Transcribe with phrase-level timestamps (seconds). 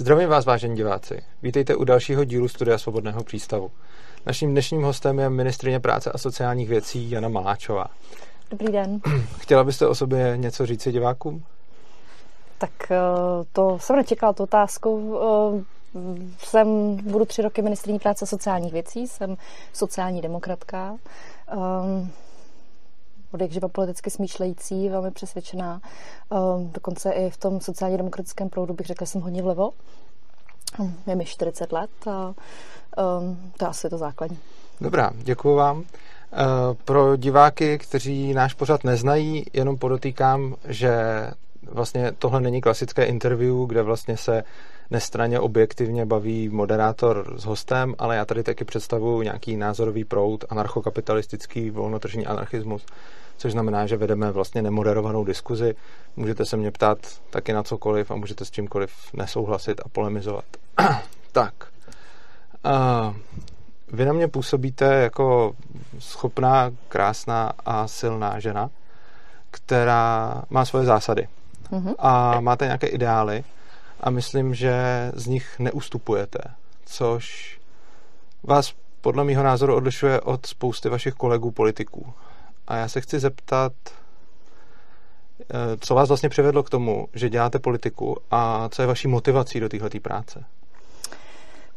[0.00, 1.22] Zdravím vás, vážení diváci.
[1.42, 3.70] Vítejte u dalšího dílu Studia Svobodného přístavu.
[4.26, 7.86] Naším dnešním hostem je ministrině práce a sociálních věcí Jana Maláčová.
[8.50, 9.00] Dobrý den.
[9.38, 11.44] Chtěla byste o sobě něco říct divákům?
[12.58, 12.96] Tak eh,
[13.52, 15.18] to jsem nečekala, tu otázku.
[15.22, 15.64] Eh,
[16.38, 19.36] jsem, budu tři roky ministriní práce a sociálních věcí, jsem
[19.72, 20.96] sociální demokratka.
[23.32, 25.80] Od jakživa politicky smýšlející, velmi přesvědčená.
[26.30, 29.70] Um, dokonce i v tom sociálně demokratickém proudu bych řekla, že jsem hodně vlevo.
[31.06, 34.38] Je mi 40 let a um, to je asi to základní.
[34.80, 35.78] Dobrá, děkuji vám.
[35.78, 35.84] Uh,
[36.84, 40.92] pro diváky, kteří náš pořad neznají, jenom podotýkám, že
[41.62, 44.42] vlastně tohle není klasické interview, kde vlastně se
[44.90, 51.70] nestraně objektivně baví moderátor s hostem, ale já tady taky představuji nějaký názorový proud, anarchokapitalistický
[51.70, 52.86] volnotržní anarchismus,
[53.36, 55.74] což znamená, že vedeme vlastně nemoderovanou diskuzi.
[56.16, 56.98] Můžete se mě ptát
[57.30, 60.44] taky na cokoliv a můžete s čímkoliv nesouhlasit a polemizovat.
[61.32, 61.54] tak.
[62.64, 63.16] Uh,
[63.92, 65.52] vy na mě působíte jako
[65.98, 68.70] schopná, krásná a silná žena,
[69.50, 71.28] která má svoje zásady.
[71.70, 71.94] Mm-hmm.
[71.98, 73.44] A máte nějaké ideály
[74.00, 74.74] a myslím, že
[75.14, 76.38] z nich neustupujete,
[76.84, 77.58] což
[78.42, 82.12] vás podle mého názoru odlišuje od spousty vašich kolegů politiků.
[82.68, 83.72] A já se chci zeptat,
[85.40, 89.60] eh, co vás vlastně přivedlo k tomu, že děláte politiku a co je vaší motivací
[89.60, 90.44] do této práce?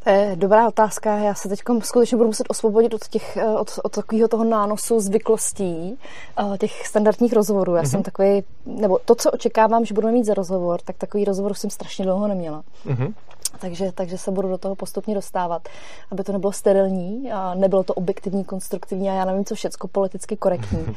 [0.03, 1.17] To je dobrá otázka.
[1.17, 4.99] Já se teď skutečně budu muset osvobodit od, těch, eh, od, od takového toho nánosu
[4.99, 5.99] zvyklostí,
[6.39, 7.75] eh, těch standardních rozhovorů.
[7.75, 7.89] Já mm-hmm.
[7.89, 8.03] jsem mhm.
[8.03, 12.05] takový, nebo to, co očekávám, že budeme mít za rozhovor, tak takový rozhovor jsem strašně
[12.05, 12.63] dlouho neměla.
[12.85, 13.13] Mm-hmm.
[13.59, 15.61] Takže, takže se budu do toho postupně dostávat,
[16.11, 20.37] aby to nebylo sterilní a nebylo to objektivní, konstruktivní a já nevím, co všecko politicky
[20.37, 20.95] korektní.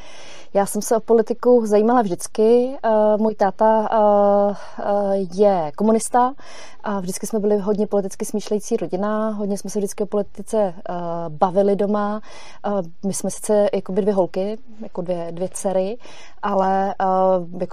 [0.55, 2.77] Já jsem se o politiku zajímala vždycky.
[2.85, 6.35] Uh, můj táta uh, uh, je komunista
[6.85, 8.96] a vždycky jsme byli hodně politicky smýšlející rodina,
[9.33, 10.75] hodně jsme se vždycky o politice
[11.29, 12.21] bavili doma.
[13.07, 15.99] My jsme sice jako dvě holky, jako dvě, dvě dcery,
[16.43, 16.95] ale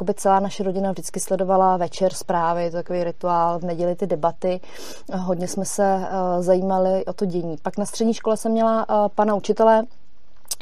[0.01, 4.59] by celá naše rodina vždycky sledovala večer zprávy, to takový rituál, v neděli ty debaty.
[5.13, 6.07] Hodně jsme se
[6.39, 7.57] zajímali o to dění.
[7.62, 8.85] Pak na střední škole jsem měla
[9.16, 9.83] pana učitele,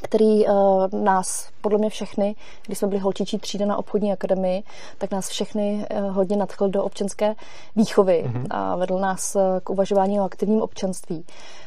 [0.03, 0.53] který uh,
[0.92, 4.64] nás, podle mě všechny, když jsme byli holčičí třída na obchodní akademii,
[4.97, 7.36] tak nás všechny uh, hodně nadchl do občanské
[7.75, 8.46] výchovy mm-hmm.
[8.50, 11.25] a vedl nás uh, k uvažování o aktivním občanství.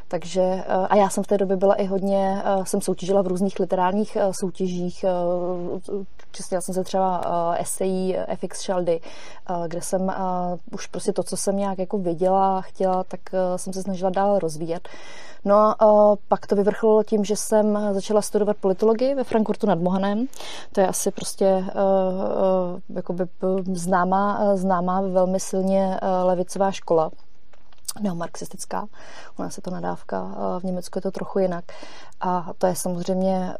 [0.08, 3.26] Takže, uh, a já jsem v té době byla i hodně, uh, jsem soutěžila v
[3.26, 5.04] různých literárních uh, soutěžích,
[6.32, 7.22] čistila jsem se třeba
[7.58, 9.00] esejí FX Shaldy,
[9.68, 10.12] kde jsem
[10.72, 13.20] už prostě to, co jsem nějak jako viděla, chtěla, tak
[13.56, 14.88] jsem se snažila dál rozvíjet.
[15.44, 20.26] No a pak to vyvrcholilo tím, že jsem začala studovat politologii ve Frankfurtu nad Mohanem.
[20.72, 21.64] To je asi prostě
[22.88, 23.24] jakoby
[23.72, 27.10] známá, známá velmi silně levicová škola
[28.00, 28.86] neomarxistická.
[29.38, 31.64] U nás je to nadávka, v Německu je to trochu jinak.
[32.20, 33.54] A to je samozřejmě,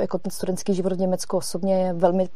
[0.00, 2.28] jako ten studentský život v Německu osobně je velmi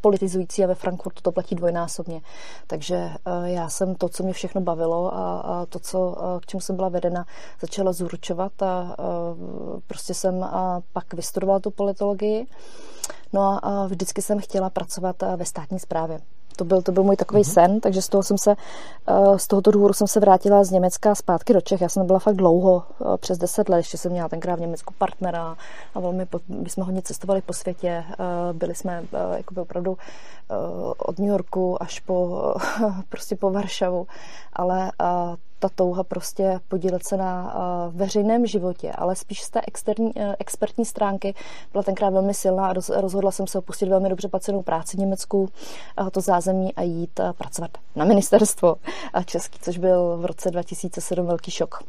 [0.00, 2.20] politizující a ve Frankfurtu to platí dvojnásobně.
[2.66, 3.10] Takže
[3.44, 7.26] já jsem to, co mě všechno bavilo a to, co, k čemu jsem byla vedena,
[7.60, 8.96] začala zúročovat a
[9.86, 10.46] prostě jsem
[10.92, 12.46] pak vystudovala tu politologii.
[13.32, 16.20] No a vždycky jsem chtěla pracovat ve státní správě.
[16.56, 17.52] To byl, to byl můj takový mm-hmm.
[17.52, 18.54] sen, takže z toho jsem se,
[19.06, 21.80] eh, z tohoto důvodu jsem se vrátila z Německa zpátky do Čech.
[21.80, 24.94] Já jsem byla fakt dlouho, eh, přes deset let, ještě jsem měla tenkrát v Německu
[24.98, 25.56] partnera
[25.94, 28.04] a velmi, my jsme hodně cestovali po světě.
[28.12, 28.16] Eh,
[28.52, 29.02] byli jsme
[29.36, 29.98] jakoby opravdu
[30.98, 32.54] od New Yorku až po,
[33.08, 34.06] prostě po Varšavu,
[34.52, 34.92] ale
[35.60, 40.34] ta touha prostě podílet se na uh, veřejném životě, ale spíš z té externí, uh,
[40.38, 41.34] expertní stránky.
[41.72, 45.48] Byla tenkrát velmi silná a rozhodla jsem se opustit velmi dobře placenou práci v Německu,
[46.12, 48.76] to zázemí a jít uh, pracovat na ministerstvo
[49.24, 51.82] český, což byl v roce 2007 velký šok,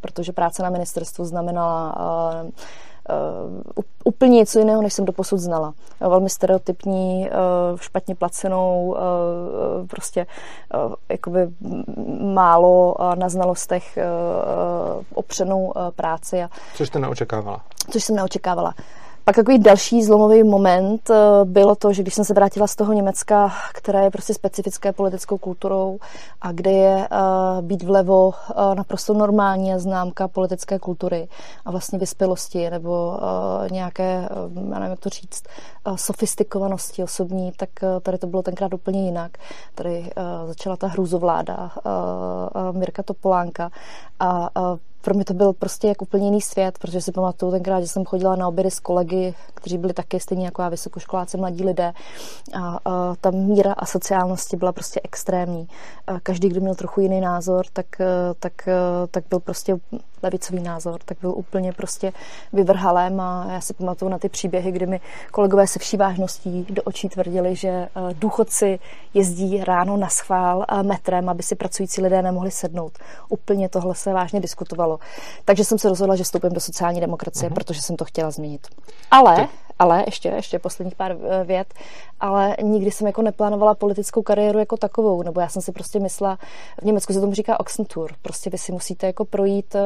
[0.00, 1.94] protože práce na ministerstvu znamenala
[4.04, 5.74] úplně něco jiného, než jsem doposud znala.
[6.00, 8.96] Velmi stereotypní, uh, špatně placenou,
[9.80, 10.26] uh, prostě
[10.86, 11.48] uh, jakoby
[12.20, 16.42] málo uh, na znalostech uh, opřenou uh, práci.
[16.42, 17.60] A, což jste neočekávala?
[17.90, 18.74] Což jsem neočekávala.
[19.28, 21.14] Pak takový další zlomový moment eh,
[21.44, 25.38] bylo to, že když jsem se vrátila z toho Německa, které je prostě specifické politickou
[25.38, 25.98] kulturou
[26.40, 31.28] a kde je uh, být vlevo uh, naprosto normální známka politické kultury
[31.64, 33.18] a vlastně vyspělosti nebo
[33.70, 34.28] nějaké,
[34.70, 35.42] já nevím, jak to říct,
[35.96, 37.68] sofistikovanosti osobní, tak
[38.02, 39.32] tady to bylo tenkrát úplně jinak.
[39.74, 40.10] Tady
[40.46, 41.70] začala ta hrůzovláda
[42.72, 43.70] Mirka Topolánka
[44.20, 44.50] a
[45.00, 48.04] pro mě to byl prostě jak úplně jiný svět, protože si pamatuju tenkrát, že jsem
[48.04, 51.92] chodila na obědy s kolegy, kteří byli taky stejně jako já vysokoškoláci, mladí lidé
[52.54, 55.68] a, a ta míra a sociálnosti byla prostě extrémní.
[56.06, 57.86] A každý, kdo měl trochu jiný názor, tak,
[58.40, 58.68] tak,
[59.10, 59.76] tak byl prostě
[60.22, 62.12] levicový názor, tak byl úplně prostě
[62.52, 65.00] vyvrhalém a já si pamatuju na ty příběhy, kdy mi
[65.30, 68.78] kolegové se vší vážností do očí tvrdili, že eh, důchodci
[69.14, 72.98] jezdí ráno na schvál eh, metrem, aby si pracující lidé nemohli sednout.
[73.28, 74.98] Úplně tohle se vážně diskutovalo.
[75.44, 77.54] Takže jsem se rozhodla, že vstoupím do sociální demokracie, uh-huh.
[77.54, 78.66] protože jsem to chtěla změnit.
[79.10, 79.50] Ale, tak.
[79.78, 81.74] Ale ještě, ještě posledních pár eh, vět,
[82.20, 86.38] ale nikdy jsem jako neplánovala politickou kariéru jako takovou, nebo já jsem si prostě myslela,
[86.80, 89.76] v Německu se tomu říká Oxentour, prostě vy si musíte jako projít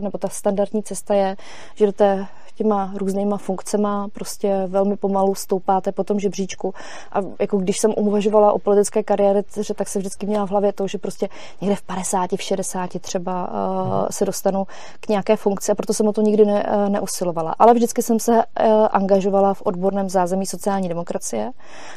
[0.00, 1.36] nebo ta standardní cesta je,
[1.74, 2.26] že do té
[2.60, 6.74] těma různýma funkcema prostě velmi pomalu stoupáte po tom žebříčku.
[7.12, 10.86] A jako když jsem uvažovala o politické kariéře, tak se vždycky měla v hlavě to,
[10.86, 11.28] že prostě
[11.60, 14.66] někde v 50, v 60 třeba uh, se dostanu
[15.00, 17.54] k nějaké funkci a proto jsem o to nikdy ne, uh, neusilovala.
[17.58, 18.42] Ale vždycky jsem se uh,
[18.90, 21.50] angažovala v odborném zázemí sociální demokracie.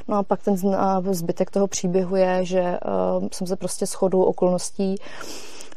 [0.08, 0.74] No a pak ten uh,
[1.12, 4.96] zbytek toho příběhu je, že uh, jsem se prostě shodou okolností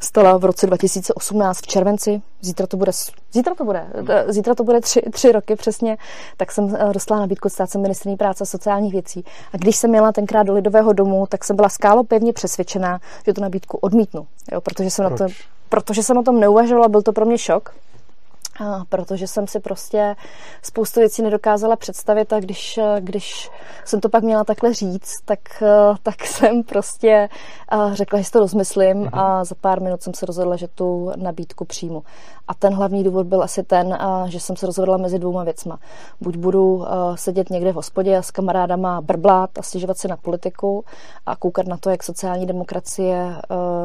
[0.01, 2.23] stala v roce 2018 v červenci.
[2.41, 2.93] Zítra to bude,
[3.33, 5.97] zítra to bude, eh, zítra to bude tři, tři roky přesně,
[6.37, 9.25] tak jsem eh, dostala nabídku stát se ministrní práce a sociálních věcí.
[9.53, 13.33] A když jsem měla tenkrát do Lidového domu, tak jsem byla skálo pevně přesvědčená, že
[13.33, 15.21] tu nabídku odmítnu, jo, protože jsem Proč?
[15.21, 15.35] na to
[15.69, 17.75] protože jsem o tom neuvažovala, byl to pro mě šok
[18.89, 20.17] protože jsem si prostě
[20.63, 23.51] spoustu věcí nedokázala představit a když, když
[23.85, 25.63] jsem to pak měla takhle říct, tak,
[26.03, 27.29] tak jsem prostě
[27.93, 29.19] řekla, že si to rozmyslím mhm.
[29.19, 32.03] a za pár minut jsem se rozhodla, že tu nabídku přijmu.
[32.49, 35.79] A ten hlavní důvod byl asi ten, že jsem se rozhodla mezi dvouma věcma.
[36.21, 36.85] Buď budu
[37.15, 40.85] sedět někde v hospodě a s kamarádama brblát a stěžovat si na politiku
[41.27, 43.37] a koukat na to, jak sociální demokracie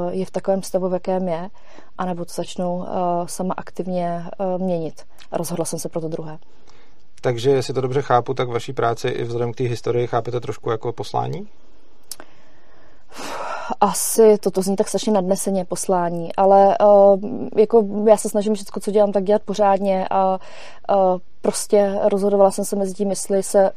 [0.09, 1.49] je v takovém stavu, v jakém je,
[1.97, 2.85] anebo to začnu
[3.25, 4.23] sama aktivně
[4.57, 5.05] měnit.
[5.31, 6.37] A rozhodla jsem se pro to druhé.
[7.21, 10.71] Takže, jestli to dobře chápu, tak vaší práci i vzhledem k té historii chápete trošku
[10.71, 11.47] jako poslání?
[13.81, 17.19] Asi toto zní tak strašně nadneseně poslání, ale uh,
[17.57, 20.39] jako já se snažím všechno, co dělám, tak dělat pořádně a
[20.89, 20.97] uh,
[21.41, 23.71] prostě rozhodovala jsem se mezi tím, jestli se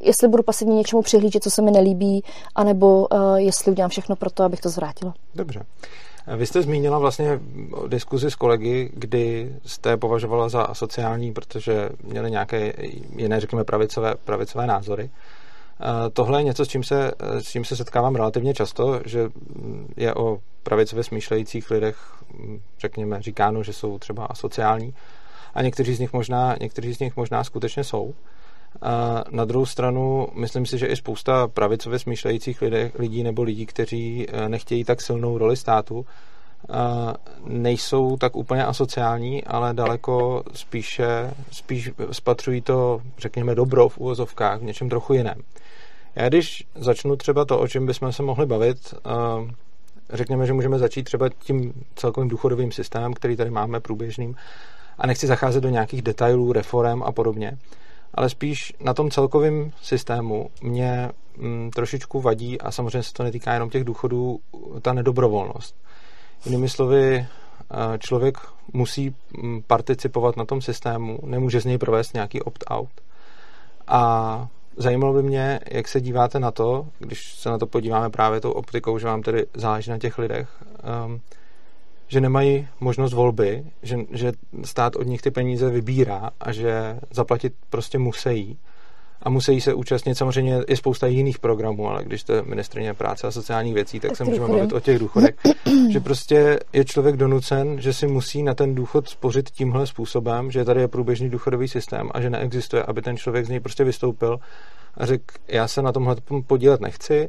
[0.00, 2.24] jestli budu pasivně něčemu přihlížet, co se mi nelíbí,
[2.54, 5.14] anebo uh, jestli udělám všechno pro to, abych to zvrátila.
[5.34, 5.64] Dobře.
[6.36, 7.40] Vy jste zmínila vlastně
[7.88, 12.72] diskuzi s kolegy, kdy jste považovala za asociální, protože měli nějaké
[13.16, 15.10] jiné, řekněme, pravicové, pravicové názory.
[16.12, 19.28] Tohle je něco, s čím, se, s čím se setkávám relativně často, že
[19.96, 21.96] je o pravicově smýšlejících lidech,
[22.80, 24.94] řekněme, říkáno, že jsou třeba asociální
[25.54, 28.14] a někteří z nich možná, někteří z nich možná skutečně jsou.
[28.82, 32.62] A na druhou stranu, myslím si, že i spousta pravicově smýšlejících
[32.98, 36.06] lidí nebo lidí, kteří eh, nechtějí tak silnou roli státu,
[37.46, 44.64] nejsou tak úplně asociální, ale daleko spíše, spíš spatřují to, řekněme, dobro v úvozovkách v
[44.64, 45.42] něčem trochu jiném.
[46.14, 48.94] Já když začnu třeba to, o čem bychom se mohli bavit,
[50.10, 54.36] řekněme, že můžeme začít třeba tím celkovým důchodovým systémem, který tady máme průběžným,
[54.98, 57.58] a nechci zacházet do nějakých detailů, reform a podobně,
[58.14, 63.54] ale spíš na tom celkovém systému mě mm, trošičku vadí, a samozřejmě se to netýká
[63.54, 64.40] jenom těch důchodů,
[64.82, 65.76] ta nedobrovolnost.
[66.44, 67.26] Jinými slovy,
[67.98, 68.38] člověk
[68.72, 72.90] musí mm, participovat na tom systému, nemůže z něj provést nějaký opt-out.
[73.86, 78.40] A zajímalo by mě, jak se díváte na to, když se na to podíváme právě
[78.40, 80.48] tou optikou, že vám tedy záleží na těch lidech,
[81.06, 81.20] um,
[82.08, 84.32] že nemají možnost volby, že, že
[84.64, 88.58] stát od nich ty peníze vybírá a že zaplatit prostě musí
[89.22, 90.14] a musí se účastnit.
[90.14, 94.24] Samozřejmě je spousta jiných programů, ale když jste ministrině práce a sociálních věcí, tak se
[94.24, 95.34] můžeme bavit o těch důchodech.
[95.90, 100.64] že prostě je člověk donucen, že si musí na ten důchod spořit tímhle způsobem, že
[100.64, 104.38] tady je průběžný důchodový systém a že neexistuje, aby ten člověk z něj prostě vystoupil
[104.94, 107.28] a řekl, já se na tomhle podílet nechci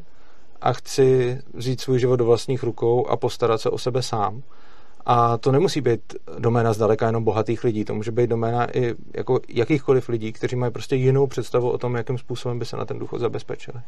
[0.61, 4.43] a chci vzít svůj život do vlastních rukou a postarat se o sebe sám
[5.05, 9.39] a to nemusí být doména zdaleka jenom bohatých lidí, to může být doména i jako
[9.49, 12.99] jakýchkoliv lidí, kteří mají prostě jinou představu o tom, jakým způsobem by se na ten
[12.99, 13.81] důchod zabezpečili.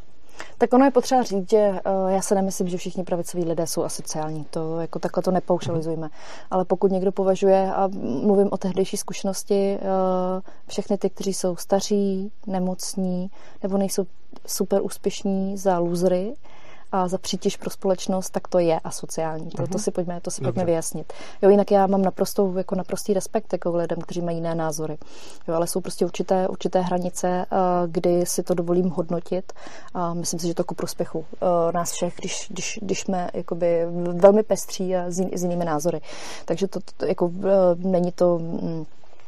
[0.57, 3.84] Tak ono je potřeba říct, že uh, já se nemyslím, že všichni pravicoví lidé jsou
[3.84, 4.45] asociální.
[4.50, 6.10] To jako takhle to nepaušalizujeme.
[6.51, 12.31] Ale pokud někdo považuje, a mluvím o tehdejší zkušenosti, uh, všechny ty, kteří jsou staří,
[12.48, 13.31] nemocní
[13.63, 14.05] nebo nejsou
[14.48, 16.34] super úspěšní za lůzry,
[16.96, 19.50] a za přítěž pro společnost, tak to je asociální.
[19.50, 21.14] To, to si pojďme, to si pojďme vyjasnit.
[21.42, 24.98] Jo, jinak já mám naprostou, jako naprostý respekt jako lidem, kteří mají jiné názory.
[25.48, 27.46] Jo, ale jsou prostě určité, určité hranice,
[27.88, 29.54] kdy si to dovolím hodnotit
[29.94, 31.25] a myslím si, že to ku prospěchu
[31.74, 36.02] nás všech, když, když, když jsme jakoby velmi pestří a s, jinými názory.
[36.46, 37.32] Takže to, to jako
[37.75, 38.86] není to mm,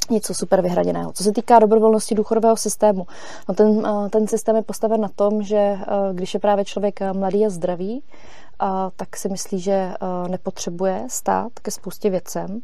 [0.09, 1.11] něco super vyhraněného.
[1.13, 3.07] Co se týká dobrovolnosti důchodového systému,
[3.49, 5.77] no ten, eh, ten systém je postaven na tom, že eh,
[6.13, 8.03] když je právě člověk eh, mladý a zdravý,
[8.95, 9.93] tak si myslí, že
[10.27, 12.61] nepotřebuje stát ke spoustě věcem,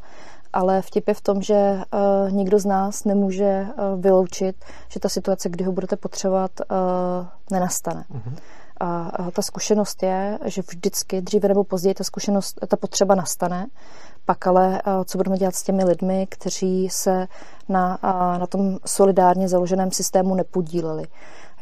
[0.53, 1.81] ale vtip je v tom, že
[2.29, 3.65] nikdo z nás nemůže
[3.97, 4.55] vyloučit,
[4.89, 6.51] že ta situace, kdy ho budete potřebovat,
[7.51, 8.05] nenastane.
[8.11, 8.35] Mm-hmm.
[8.79, 13.67] A ta zkušenost je, že vždycky, dříve nebo později, ta zkušenost, ta potřeba nastane.
[14.25, 17.27] Pak ale, co budeme dělat s těmi lidmi, kteří se
[17.69, 17.99] na,
[18.39, 21.07] na tom solidárně založeném systému nepodíleli.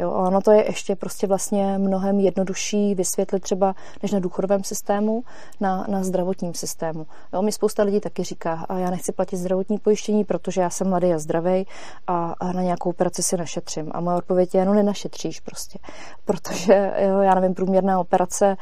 [0.01, 5.23] Jo, ono to je ještě prostě vlastně mnohem jednodušší vysvětlit třeba než na důchodovém systému,
[5.59, 7.07] na, na zdravotním systému.
[7.33, 10.89] Jo, mi spousta lidí taky říká, a já nechci platit zdravotní pojištění, protože já jsem
[10.89, 11.67] mladý a zdravý
[12.07, 13.91] a, a na nějakou operaci si našetřím.
[13.91, 15.79] A moje odpověď je, no nenašetříš prostě.
[16.25, 18.57] Protože, jo, já nevím, průměrná operace,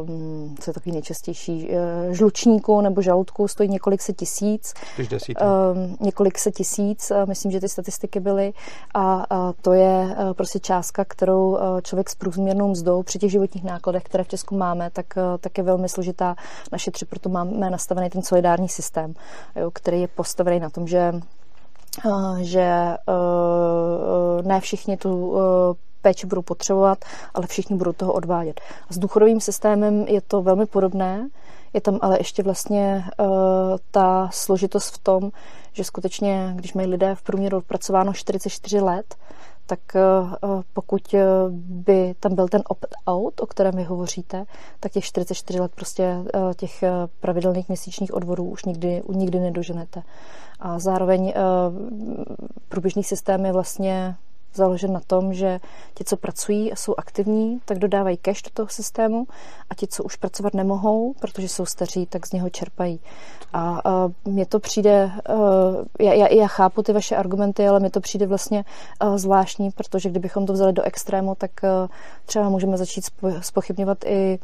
[0.00, 4.74] um, co je takový nejčastější, uh, žlučníku nebo žaludku stojí několik set tisíc.
[5.42, 8.52] Um, několik set tisíc, uh, myslím, že ty statistiky byly
[8.94, 13.64] a, a to je uh, částka, kterou eh, člověk s průměrnou mzdou při těch životních
[13.64, 16.36] nákladech, které v Česku máme, tak, eh, tak je velmi složitá
[16.72, 17.08] našetřit.
[17.08, 19.14] Proto máme nastavený ten solidární systém,
[19.56, 21.12] jo, který je postavený na tom, že
[22.06, 22.96] eh, že
[24.42, 25.36] ne všichni tu
[26.02, 26.98] péči budou potřebovat,
[27.34, 28.60] ale všichni budou toho odvádět.
[28.90, 31.28] S důchodovým systémem je to velmi podobné,
[31.72, 33.26] je tam ale ještě vlastně uh,
[33.90, 35.30] ta složitost v tom,
[35.72, 39.14] že skutečně, když mají lidé v průměru odpracováno 44 let,
[39.70, 40.00] tak eh,
[40.44, 44.44] eh, pokud eh, by tam byl ten opt-out, o kterém vy hovoříte,
[44.80, 46.16] tak těch 44 let prostě
[46.56, 46.84] těch
[47.20, 50.02] pravidelných měsíčních odvodů už nikdy, nikdy nedoženete.
[50.60, 51.34] A zároveň
[52.68, 54.16] průběžný systém je vlastně
[54.54, 55.60] založen na tom, že
[55.94, 59.26] ti, co pracují a jsou aktivní, tak dodávají cash do toho systému
[59.70, 63.00] a ti, co už pracovat nemohou, protože jsou staří, tak z něho čerpají.
[63.52, 65.10] A, a mně to přijde,
[66.00, 68.64] já, já, já chápu ty vaše argumenty, ale mně to přijde vlastně
[69.16, 71.50] zvláštní, protože kdybychom to vzali do extrému, tak
[72.26, 73.04] třeba můžeme začít
[73.40, 74.38] spochybňovat i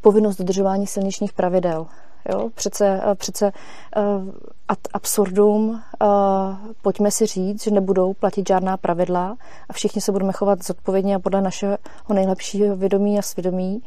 [0.00, 1.86] povinnost dodržování silničních pravidel.
[2.32, 2.50] Jo?
[2.54, 3.52] Přece, eh, přece
[3.96, 4.32] uh,
[4.68, 6.08] ad absurdum, uh,
[6.82, 9.36] pojďme si říct, že nebudou platit žádná pravidla
[9.68, 11.78] a všichni se budeme chovat zodpovědně a podle našeho
[12.14, 13.82] nejlepšího vědomí a svědomí,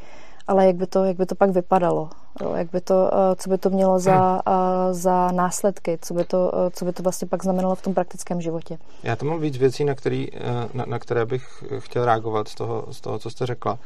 [0.47, 2.09] ale jak by to, jak by to pak vypadalo?
[2.41, 2.53] Jo?
[2.55, 4.53] Jak by to, uh, co by to mělo za, uh,
[4.91, 5.97] za následky?
[6.01, 8.77] Co by, to, uh, co by to vlastně pak znamenalo v tom praktickém životě?
[9.03, 10.27] Já tam mám víc věcí, na, který,
[10.73, 13.79] na, na které bych chtěl reagovat z toho, z toho co jste řekla.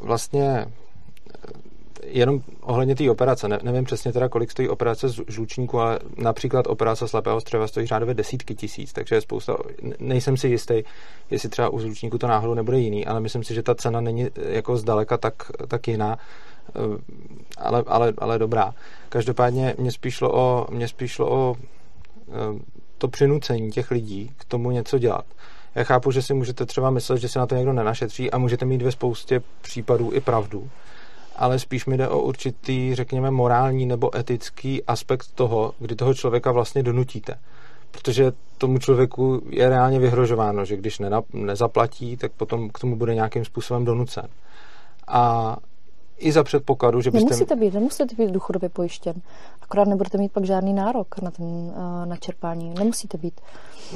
[0.00, 0.66] Vlastně
[2.02, 6.66] jenom ohledně té operace, ne, nevím přesně teda, kolik stojí operace z žlučníku, ale například
[6.66, 9.56] operace slepého střeva stojí řádově desítky tisíc, takže je spousta,
[9.98, 10.82] nejsem si jistý,
[11.30, 14.28] jestli třeba u žlučníku to náhodou nebude jiný, ale myslím si, že ta cena není
[14.36, 15.34] jako zdaleka tak,
[15.68, 16.18] tak jiná,
[16.68, 16.80] eh,
[17.58, 18.74] ale, ale, ale dobrá.
[19.08, 21.56] Každopádně mě spíš šlo o, mě spíš šlo o
[22.28, 22.60] eh,
[22.98, 25.24] to přinucení těch lidí k tomu něco dělat.
[25.74, 28.64] Já chápu, že si můžete třeba myslet, že se na to někdo nenašetří a můžete
[28.64, 30.70] mít ve spoustě případů i pravdu
[31.40, 36.52] ale spíš mi jde o určitý, řekněme, morální nebo etický aspekt toho, kdy toho člověka
[36.52, 37.34] vlastně donutíte.
[37.90, 40.98] Protože tomu člověku je reálně vyhrožováno, že když
[41.32, 44.28] nezaplatí, tak potom k tomu bude nějakým způsobem donucen.
[45.08, 45.56] A
[46.20, 47.24] i za předpokladu, že byste...
[47.24, 49.14] Nemusíte být, nemusíte být důchodově pojištěn.
[49.62, 51.72] Akorát nebudete mít pak žádný nárok na, ten, uh,
[52.04, 52.74] na čerpání.
[52.78, 53.40] Nemusíte být.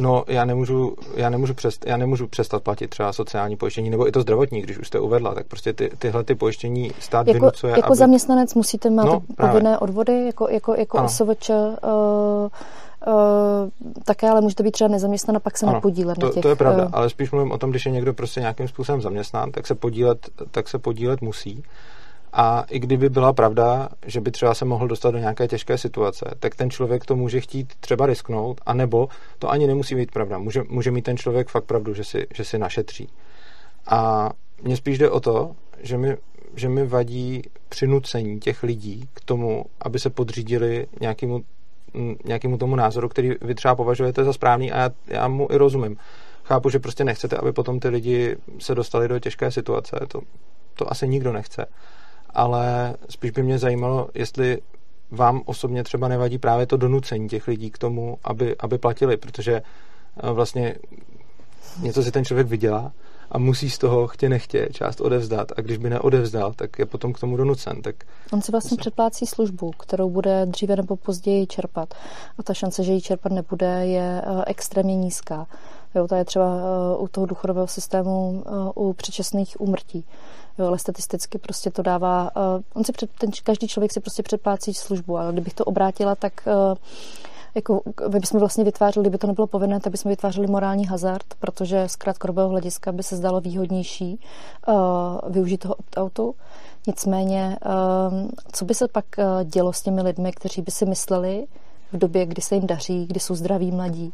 [0.00, 4.12] No, já nemůžu, já, nemůžu přest, já nemůžu přestat platit třeba sociální pojištění, nebo i
[4.12, 7.72] to zdravotní, když už jste uvedla, tak prostě ty, tyhle ty pojištění stát jako, vynucuje.
[7.76, 7.96] Jako aby...
[7.96, 12.48] zaměstnanec musíte mít no, povinné odvody, jako, jako, jako OSVČ, uh,
[13.06, 13.70] Uh,
[14.04, 16.42] také, ale můžete být třeba nezaměstnan a pak se ano, nepodílet to, na těch...
[16.42, 16.90] To je pravda, uh...
[16.92, 20.30] ale spíš mluvím o tom, když je někdo prostě nějakým způsobem zaměstnán, tak se podílet,
[20.50, 21.62] tak se podílet musí.
[22.36, 26.30] A i kdyby byla pravda, že by třeba se mohl dostat do nějaké těžké situace,
[26.38, 30.38] tak ten člověk to může chtít třeba risknout, anebo to ani nemusí být pravda.
[30.38, 33.08] Může, může mít ten člověk fakt pravdu, že si, že si našetří.
[33.86, 34.30] A
[34.62, 36.16] mně spíš jde o to, že mi,
[36.54, 41.40] že mi vadí přinucení těch lidí k tomu, aby se podřídili nějakému,
[42.24, 45.96] nějakému tomu názoru, který vy třeba považujete za správný a já, já mu i rozumím.
[46.44, 49.96] Chápu, že prostě nechcete, aby potom ty lidi se dostali do těžké situace.
[50.08, 50.20] To,
[50.74, 51.66] to asi nikdo nechce
[52.34, 54.58] ale spíš by mě zajímalo, jestli
[55.10, 59.62] vám osobně třeba nevadí právě to donucení těch lidí k tomu, aby, aby platili, protože
[60.22, 60.74] eh, vlastně
[61.82, 62.92] něco si ten člověk vydělá
[63.30, 67.12] a musí z toho chtě nechtě část odevzdat a když by neodevzdal, tak je potom
[67.12, 67.82] k tomu donucen.
[67.82, 67.94] Tak...
[68.32, 71.94] On si vlastně předplácí službu, kterou bude dříve nebo později čerpat
[72.38, 75.46] a ta šance, že ji čerpat nebude, je eh, extrémně nízká.
[75.94, 80.04] Jo, to je třeba eh, u toho důchodového systému u předčasných úmrtí.
[80.58, 82.30] Jo, ale statisticky prostě to dává,
[82.74, 86.32] on si před, ten, každý člověk si prostě předplácí službu, ale kdybych to obrátila, tak
[87.54, 91.88] jako my bychom vlastně vytvářeli, kdyby to nebylo povinné, tak bychom vytvářeli morální hazard, protože
[91.88, 94.20] z krátkodobého hlediska by se zdalo výhodnější
[94.68, 94.74] uh,
[95.32, 96.34] využít toho opt-outu.
[96.86, 99.04] Nicméně, uh, co by se pak
[99.44, 101.46] dělo s těmi lidmi, kteří by si mysleli,
[101.92, 104.12] v době, kdy se jim daří, kdy jsou zdraví mladí,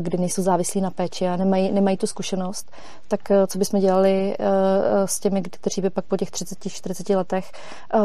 [0.00, 2.70] kdy nejsou závislí na péči a nemají, nemají tu zkušenost,
[3.08, 4.36] tak co bychom dělali
[5.04, 7.52] s těmi, kteří by pak po těch 30-40 letech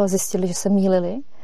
[0.06, 1.18] zjistili, že se mýlili?
[1.18, 1.35] Eh,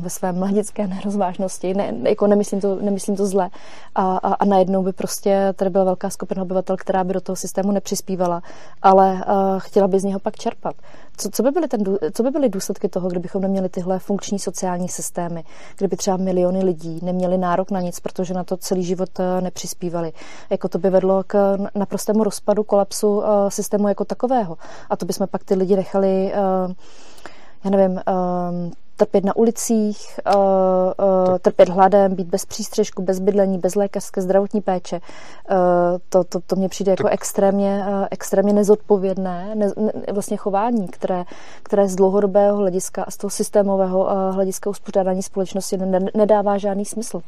[0.00, 3.50] ve své mladické nerozvážnosti, ne, jako nemyslím to, nemyslím to zle.
[3.94, 7.36] A, a, a najednou by prostě tady byla velká skupina obyvatel, která by do toho
[7.36, 8.42] systému nepřispívala,
[8.82, 9.20] ale uh,
[9.58, 10.74] chtěla by z něho pak čerpat.
[11.16, 14.88] Co, co, by byly ten, co by byly důsledky toho, kdybychom neměli tyhle funkční sociální
[14.88, 15.44] systémy,
[15.78, 20.12] kdyby třeba miliony lidí neměli nárok na nic, protože na to celý život uh, nepřispívali.
[20.50, 24.56] Jako to by vedlo k naprostému rozpadu, kolapsu systému jako takového.
[24.90, 26.32] A to bychom pak ty lidi nechali,
[27.64, 28.00] já nevím,
[28.98, 30.42] trpět na ulicích, uh,
[31.30, 35.00] uh, trpět hladem, být bez přístřežku, bez bydlení, bez lékařské zdravotní péče.
[35.50, 35.56] Uh,
[36.08, 37.12] to, to, to mně přijde jako tak.
[37.12, 41.24] extrémně, uh, extrémně nezodpovědné ne, ne, vlastně chování, které,
[41.62, 46.84] které z dlouhodobého hlediska a z toho systémového uh, hlediska uspořádání společnosti ne, nedává žádný
[46.84, 47.22] smysl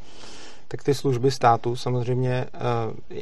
[0.70, 2.46] tak ty služby státu samozřejmě,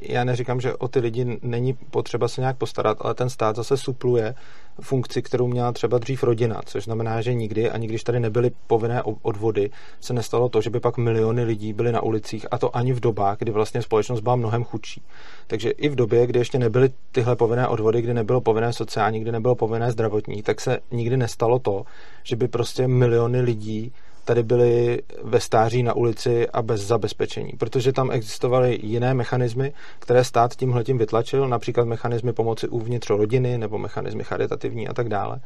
[0.02, 3.76] já neříkám, že o ty lidi není potřeba se nějak postarat, ale ten stát zase
[3.76, 4.34] supluje
[4.80, 9.02] funkci, kterou měla třeba dřív rodina, což znamená, že nikdy, ani když tady nebyly povinné
[9.02, 12.92] odvody, se nestalo to, že by pak miliony lidí byly na ulicích a to ani
[12.92, 15.02] v dobách, kdy vlastně společnost byla mnohem chudší.
[15.46, 19.32] Takže i v době, kdy ještě nebyly tyhle povinné odvody, kdy nebylo povinné sociální, kdy
[19.32, 21.84] nebylo povinné zdravotní, tak se nikdy nestalo to,
[22.22, 23.92] že by prostě miliony lidí
[24.28, 30.24] tady byli ve stáří na ulici a bez zabezpečení, protože tam existovaly jiné mechanismy, které
[30.24, 35.40] stát tímhletím vytlačil, například mechanismy pomoci uvnitř rodiny nebo mechanismy charitativní a tak dále.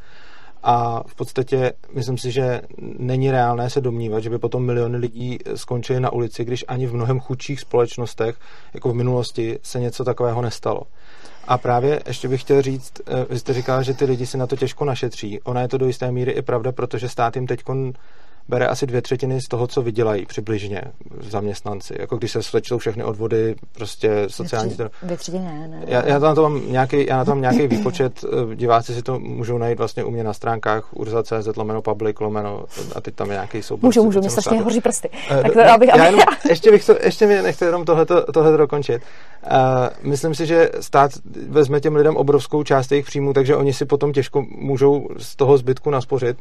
[0.62, 2.60] A v podstatě myslím si, že
[2.98, 6.94] není reálné se domnívat, že by potom miliony lidí skončili na ulici, když ani v
[6.94, 8.36] mnohem chudších společnostech,
[8.74, 10.82] jako v minulosti, se něco takového nestalo.
[11.48, 14.46] A právě ještě bych chtěl říct, eh, vy jste říkal, že ty lidi si na
[14.46, 15.40] to těžko našetří.
[15.42, 17.62] Ona je to do jisté míry i pravda, protože stát jim teď
[18.48, 20.82] bere asi dvě třetiny z toho, co vydělají přibližně
[21.20, 21.94] zaměstnanci.
[21.98, 24.76] Jako když se slečtou všechny odvody, prostě sociální...
[25.02, 25.82] Dvě třetiny, ne, ne.
[25.86, 29.02] Já, já, na to mám nějaký, já na to mám nějaký výpočet, eh, diváci si
[29.02, 33.28] to můžou najít vlastně u mě na stránkách urza.cz lomeno public lomeno a teď tam
[33.28, 33.88] je nějaký soubor.
[33.88, 35.10] Můžu, můžu, mě strašně hoří prsty.
[35.10, 38.56] Uh, tak to, abych, já jenom, ještě, bych to, ještě mi nechte jenom tohleto, tohleto
[38.56, 39.02] dokončit.
[39.42, 41.10] Uh, myslím si, že stát
[41.48, 45.58] vezme těm lidem obrovskou část jejich příjmů, takže oni si potom těžko můžou z toho
[45.58, 46.36] zbytku naspořit.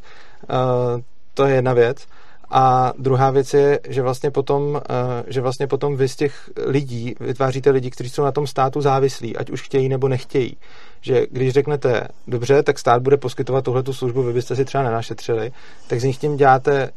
[0.50, 1.02] Uh,
[1.34, 2.08] to je jedna věc.
[2.52, 7.15] A druhá věc je, že vlastně potom, eh, že vlastně potom vy z těch lidí
[7.20, 10.58] vytváříte lidi, kteří jsou na tom státu závislí, ať už chtějí nebo nechtějí.
[11.02, 15.52] Že když řeknete, dobře, tak stát bude poskytovat tuhle službu, vy byste si třeba nenašetřili,
[15.88, 16.89] tak z nich tím děláte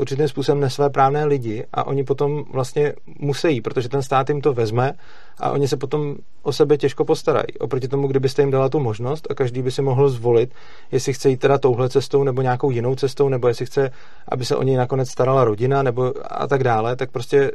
[0.00, 4.92] určitým způsobem nesvéprávné lidi a oni potom vlastně musí, protože ten stát jim to vezme
[5.38, 7.58] a oni se potom o sebe těžko postarají.
[7.60, 10.54] Oproti tomu, kdybyste jim dala tu možnost a každý by si mohl zvolit,
[10.92, 13.90] jestli chce jít teda touhle cestou nebo nějakou jinou cestou, nebo jestli chce,
[14.28, 17.50] aby se o něj nakonec starala rodina nebo a tak dále, tak prostě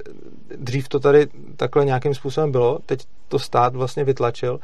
[0.55, 4.59] dřív to tady takhle nějakým způsobem bylo, teď to stát vlastně vytlačil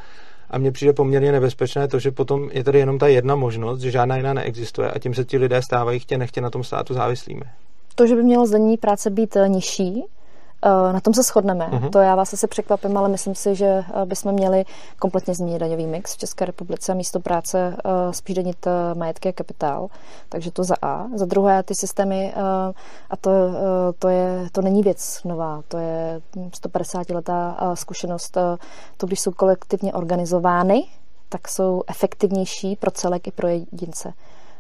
[0.49, 3.91] a mně přijde poměrně nebezpečné to, že potom je tady jenom ta jedna možnost, že
[3.91, 7.43] žádná jiná neexistuje a tím se ti lidé stávají chtě nechtě na tom státu závislými.
[7.95, 10.05] To, že by mělo zdanění práce být eh, nižší,
[10.65, 11.67] eh, na tom se shodneme.
[11.67, 11.89] Uh-huh.
[11.89, 14.65] To já vás asi překvapím, ale myslím si, že eh, bychom měli
[14.99, 17.77] kompletně změnit daňový mix v České republice a místo práce
[18.11, 19.87] spíš danit majetky a kapitál.
[20.29, 21.07] Takže to za A.
[21.15, 22.33] Za druhé, ty systémy,
[23.09, 23.31] a to,
[23.99, 26.21] to, je, to není věc nová, to je
[26.53, 28.37] 150 letá zkušenost.
[28.97, 30.83] To, když jsou kolektivně organizovány,
[31.29, 34.13] tak jsou efektivnější pro celek i pro jedince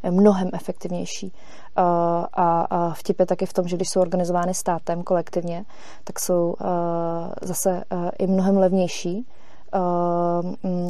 [0.09, 1.33] mnohem efektivnější.
[1.75, 5.65] A, a vtip je taky v tom, že když jsou organizovány státem kolektivně,
[6.03, 6.55] tak jsou
[7.41, 7.83] zase
[8.19, 9.25] i mnohem levnější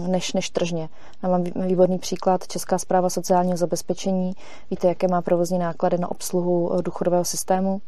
[0.07, 0.89] než, než tržně.
[1.23, 4.33] Já mám výborný příklad Česká zpráva sociálního zabezpečení.
[4.71, 7.81] Víte, jaké má provozní náklady na obsluhu důchodového systému?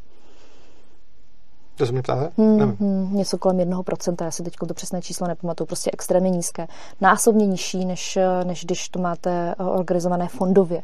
[1.75, 2.31] To se mě ptáte?
[2.37, 6.29] Hmm, hmm, něco kolem jednoho procenta, já si teď to přesné číslo nepamatuju, prostě extrémně
[6.29, 6.67] nízké.
[7.01, 10.83] Násobně nižší, než, než když to máte eh, organizované fondově.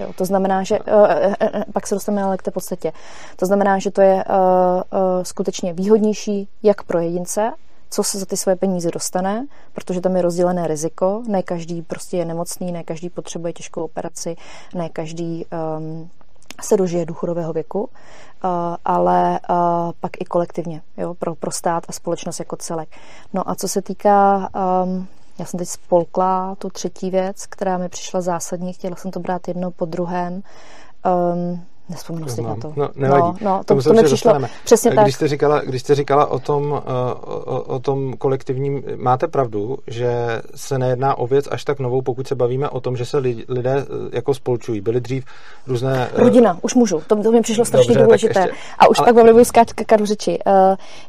[0.00, 2.92] Jo, to znamená, že uh, uh, pak se dostaneme ale k té podstatě.
[3.36, 7.52] To znamená, že to je uh, uh, skutečně výhodnější jak pro jedince,
[7.90, 11.22] co se za ty své peníze dostane, protože tam je rozdělené riziko.
[11.28, 14.36] Ne každý prostě je nemocný, ne každý potřebuje těžkou operaci,
[14.74, 15.46] ne každý
[15.78, 16.10] um,
[16.62, 18.50] se dožije důchodového věku, uh,
[18.84, 19.56] ale uh,
[20.00, 22.88] pak i kolektivně, jo, pro, pro stát a společnost jako celek.
[23.32, 24.50] No a co se týká
[24.84, 29.20] um, já jsem teď spolkla tu třetí věc, která mi přišla zásadní, chtěla jsem to
[29.20, 30.42] brát jedno po druhém.
[31.90, 32.72] Nespomenu si na to.
[32.76, 33.38] No, nevadí.
[33.40, 35.04] No, no, to, to mi přišlo přesně tak.
[35.04, 39.78] Když jste říkala, když jste říkala o tom, eh, o, o tom kolektivním, máte pravdu,
[39.86, 43.18] že se nejedná o věc až tak novou, pokud se bavíme o tom, že se
[43.48, 44.80] lidé eh, jako spolčují.
[44.80, 45.24] Byly dřív
[45.66, 46.08] různé...
[46.14, 47.02] Eh, Rodina, už můžu.
[47.06, 48.40] To, to mi přišlo strašně Dobře, důležité.
[48.40, 49.06] Ještě, A už ale...
[49.06, 50.38] pak vám nebudu skákat řeči.
[50.46, 50.52] Uh,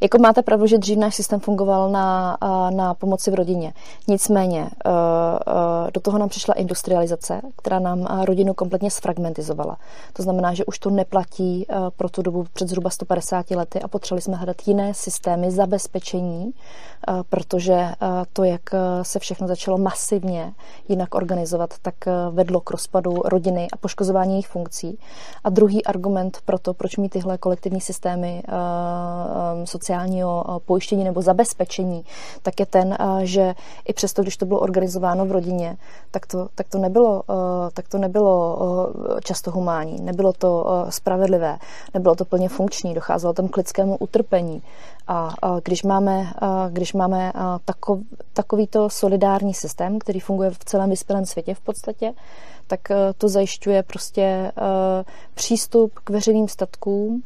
[0.02, 3.74] jako máte pravdu, že dřív náš systém fungoval na, uh, na pomoci v rodině.
[4.08, 9.78] Nicméně uh, uh, do toho nám přišla industrializace, která nám rodinu kompletně sfragmentizovala.
[10.14, 13.88] To znamená, že už to neplatí eh, pro tu dobu před zhruba 150 lety a
[13.88, 17.96] potřebovali jsme hledat jiné systémy zabezpečení, eh, protože eh,
[18.34, 18.62] to, jak
[19.02, 20.54] se všechno začalo masivně
[20.90, 21.96] jinak organizovat, tak
[22.32, 25.00] vedlo k rozpadu rodiny a poškozování jejich funkcí.
[25.44, 28.44] A druhý argument pro to, proč mít tyhle kolektivní systémy
[29.64, 32.06] sociálního pojištění nebo zabezpečení,
[32.42, 33.56] tak je ten, že
[33.86, 35.78] i přesto, když to bylo organizováno v rodině,
[36.12, 37.24] tak to, tak to nebylo,
[37.74, 38.58] tak to nebylo
[39.24, 40.02] často humánní.
[40.02, 41.58] Nebylo to spravedlivé,
[41.94, 44.62] nebylo to plně funkční, docházelo tam k lidskému utrpení.
[45.08, 46.34] A, když máme,
[46.70, 47.34] když máme
[47.66, 48.00] takov,
[48.34, 52.14] takovýto solidární systém, který funguje v celém vyspělém světě v podstatě,
[52.68, 52.80] tak
[53.18, 54.52] to zajišťuje prostě
[55.34, 57.24] přístup k veřejným statkům,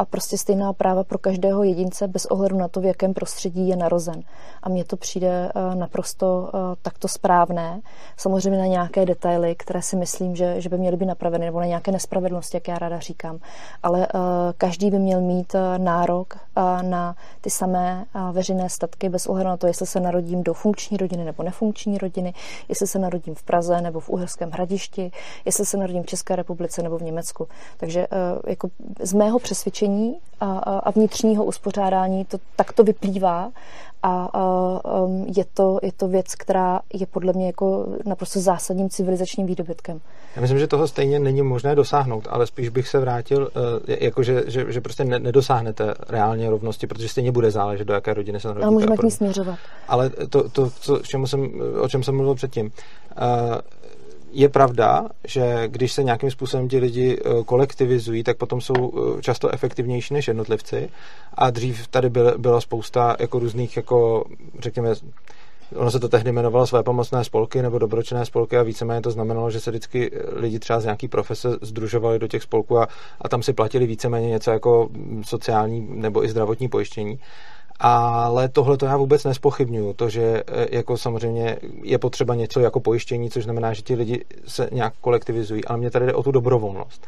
[0.00, 3.76] a prostě stejná práva pro každého jedince bez ohledu na to, v jakém prostředí je
[3.76, 4.22] narozen.
[4.62, 7.80] A mně to přijde eh, naprosto eh, takto správné.
[8.16, 11.66] Samozřejmě na nějaké detaily, které si myslím, že, že by měly být napraveny, nebo na
[11.66, 13.38] nějaké nespravedlnosti, jak já ráda říkám.
[13.82, 14.18] Ale eh,
[14.58, 16.38] každý by měl mít nárok
[16.82, 21.24] na ty samé veřejné statky bez ohledu na to, jestli se narodím do funkční rodiny
[21.24, 22.34] nebo nefunkční rodiny,
[22.68, 25.12] jestli se narodím v Praze nebo v Uherském hradišti,
[25.44, 27.48] jestli se narodím v České republice nebo v Německu.
[27.76, 28.06] Takže
[28.46, 28.68] jako
[29.10, 33.50] z mého přesvědčení a, a vnitřního uspořádání to takto vyplývá
[34.02, 38.90] a, a um, je, to, je to věc, která je podle mě jako naprosto zásadním
[38.90, 40.00] civilizačním výdobytkem.
[40.36, 44.22] Já myslím, že toho stejně není možné dosáhnout, ale spíš bych se vrátil, uh, jako
[44.22, 48.48] že, že, že prostě nedosáhnete reálně rovnosti, protože stejně bude záležet, do jaké rodiny se
[48.48, 48.66] narodíte.
[48.66, 49.58] Ale můžeme k ní směřovat.
[49.88, 52.72] Ale to, to co, čemu jsem, o čem jsem mluvil předtím, uh,
[54.32, 58.74] je pravda, že když se nějakým způsobem ti lidi eh, kolektivizují, tak potom jsou
[59.18, 60.88] eh, často efektivnější než jednotlivci.
[61.34, 64.24] A dřív tady byl, byla spousta jako různých, jako
[64.58, 64.94] řekněme,
[65.76, 69.50] ono se to tehdy jmenovalo své pomocné spolky nebo dobročinné spolky a víceméně to znamenalo,
[69.50, 72.88] že se vždycky lidi třeba z nějaký profese združovali do těch spolků a,
[73.20, 74.88] a tam si platili víceméně něco jako
[75.22, 77.18] sociální nebo i zdravotní pojištění
[77.80, 79.92] ale tohle to já vůbec nespochybnuju.
[79.92, 84.24] To, že e, jako samozřejmě je potřeba něco jako pojištění, což znamená, že ti lidi
[84.46, 87.06] se nějak kolektivizují, ale mě tady jde o tu dobrovolnost.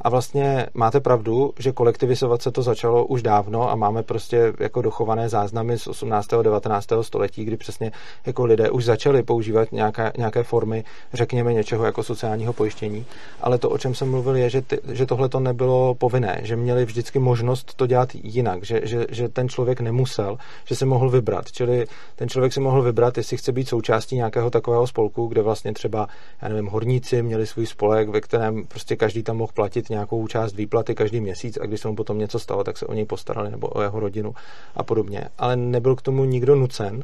[0.00, 4.82] A vlastně máte pravdu, že kolektivizovat se to začalo už dávno a máme prostě jako
[4.82, 6.32] dochované záznamy z 18.
[6.32, 6.88] a 19.
[7.02, 7.92] století, kdy přesně
[8.26, 13.06] jako lidé už začali používat nějaké, nějaké formy, řekněme, něčeho jako sociálního pojištění.
[13.40, 16.56] Ale to, o čem jsem mluvil, je, že, ty, že tohle to nebylo povinné, že
[16.56, 21.10] měli vždycky možnost to dělat jinak, že, že, že ten člověk nemusel, že si mohl
[21.10, 21.52] vybrat.
[21.52, 25.72] Čili ten člověk si mohl vybrat, jestli chce být součástí nějakého takového spolku, kde vlastně
[25.72, 26.08] třeba,
[26.42, 30.52] já nevím, horníci měli svůj spolek, ve kterém prostě každý tam mohl platit nějakou část
[30.52, 33.50] výplaty každý měsíc a když se mu potom něco stalo, tak se o něj postarali
[33.50, 34.34] nebo o jeho rodinu
[34.74, 35.24] a podobně.
[35.38, 37.02] Ale nebyl k tomu nikdo nucen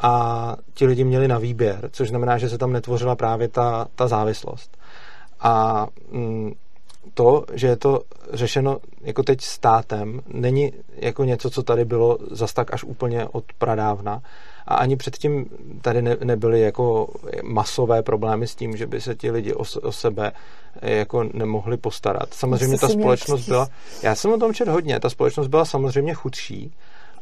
[0.00, 4.08] a ti lidi měli na výběr, což znamená, že se tam netvořila právě ta, ta
[4.08, 4.76] závislost.
[5.40, 6.52] A mm,
[7.14, 8.00] to, že je to
[8.32, 13.44] řešeno jako teď státem, není jako něco, co tady bylo zas tak až úplně od
[13.58, 14.22] pradávna,
[14.66, 15.46] a ani předtím
[15.82, 17.08] tady ne, nebyly jako
[17.42, 20.32] masové problémy s tím, že by se ti lidi o, o sebe
[20.82, 22.34] jako nemohli postarat.
[22.34, 23.68] Samozřejmě ta společnost byla,
[24.02, 26.72] já jsem o tom čet hodně, ta společnost byla samozřejmě chudší,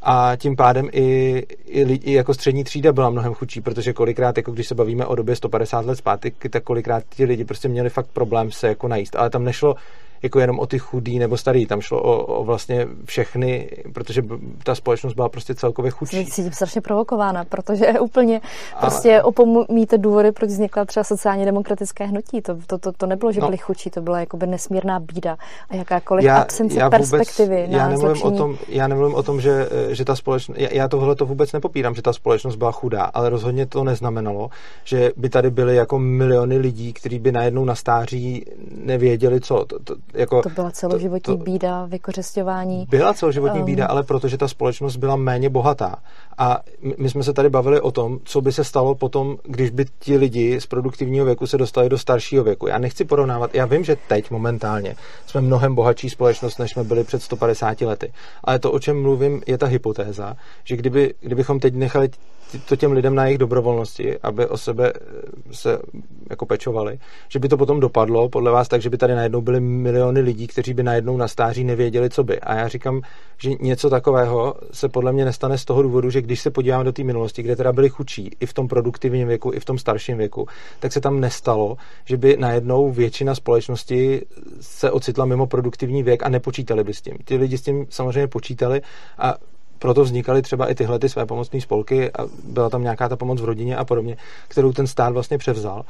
[0.02, 4.52] a tím pádem i, i, i jako střední třída byla mnohem chudší, protože kolikrát, jako
[4.52, 8.06] když se bavíme o době 150 let zpátky, tak kolikrát ti lidi prostě měli fakt
[8.12, 9.16] problém se jako najíst.
[9.16, 9.74] Ale tam nešlo
[10.22, 14.22] jako jenom o ty chudý nebo starý, tam šlo o, o vlastně všechny, protože
[14.64, 16.16] ta společnost byla prostě celkově chudší.
[16.16, 18.40] Jsi tím strašně provokována, protože úplně
[18.72, 18.80] Ale...
[18.80, 22.42] prostě opomíte důvody, proč vznikla třeba sociálně demokratické hnutí.
[22.42, 23.46] To, to, to, to nebylo, že no.
[23.46, 25.36] byli chudší, to byla jakoby nesmírná bída
[25.70, 29.40] a jakákoliv já, absence já vůbec, perspektivy já nemluvím o tom, Já nemluvím o tom,
[29.40, 33.04] že, že ta společnost, já, já tohle to vůbec nepopírám, že ta společnost byla chudá,
[33.04, 34.50] ale rozhodně to neznamenalo,
[34.84, 39.64] že by tady byly jako miliony lidí, kteří by najednou na stáří nevěděli co.
[39.64, 42.86] To, to, Jako, to byla celoživotní to, to, bída, vykořišťování.
[42.90, 45.96] Byla celoživotní um, bída, ale protože ta společnost byla méně bohatá.
[46.38, 46.60] A
[46.98, 50.16] my jsme se tady bavili o tom, co by se stalo potom, když by ti
[50.16, 52.66] lidi z produktivního věku se dostali do staršího věku.
[52.66, 54.96] Já nechci porovnávat, já vím, že teď momentálně
[55.26, 58.12] jsme mnohem bohatší společnost, než jsme byli před 150 lety.
[58.44, 62.08] Ale to, o čem mluvím, je ta hypotéza, že kdyby, kdybychom teď nechali
[62.58, 65.78] to těm lidem na jejich dobrovolnosti, aby o sebe eh, se
[66.30, 69.60] jako pečovali, že by to potom dopadlo podle vás tak, že by tady najednou byly
[69.60, 72.40] miliony lidí, kteří by najednou na stáří nevěděli, co by.
[72.40, 73.02] A já říkám,
[73.38, 76.92] že něco takového se podle mě nestane z toho důvodu, že když se podíváme do
[76.92, 80.18] té minulosti, kde teda byli chudší i v tom produktivním věku, i v tom starším
[80.18, 80.46] věku,
[80.80, 84.22] tak se tam nestalo, že by najednou většina společnosti
[84.60, 87.14] se ocitla mimo produktivní věk a nepočítali by s tím.
[87.24, 88.82] Ti lidi s tím samozřejmě počítali
[89.18, 89.34] a
[89.82, 93.40] proto vznikaly třeba i tyhle ty své pomocné spolky a byla tam nějaká ta pomoc
[93.40, 94.16] v rodině a podobně,
[94.48, 95.84] kterou ten stát vlastně převzal.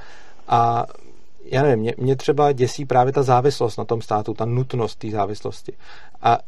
[0.48, 0.87] A
[1.44, 5.11] já nevím, mě, mě třeba děsí právě ta závislost na tom státu, ta nutnost té
[5.11, 5.72] závislosti.
[6.22, 6.38] A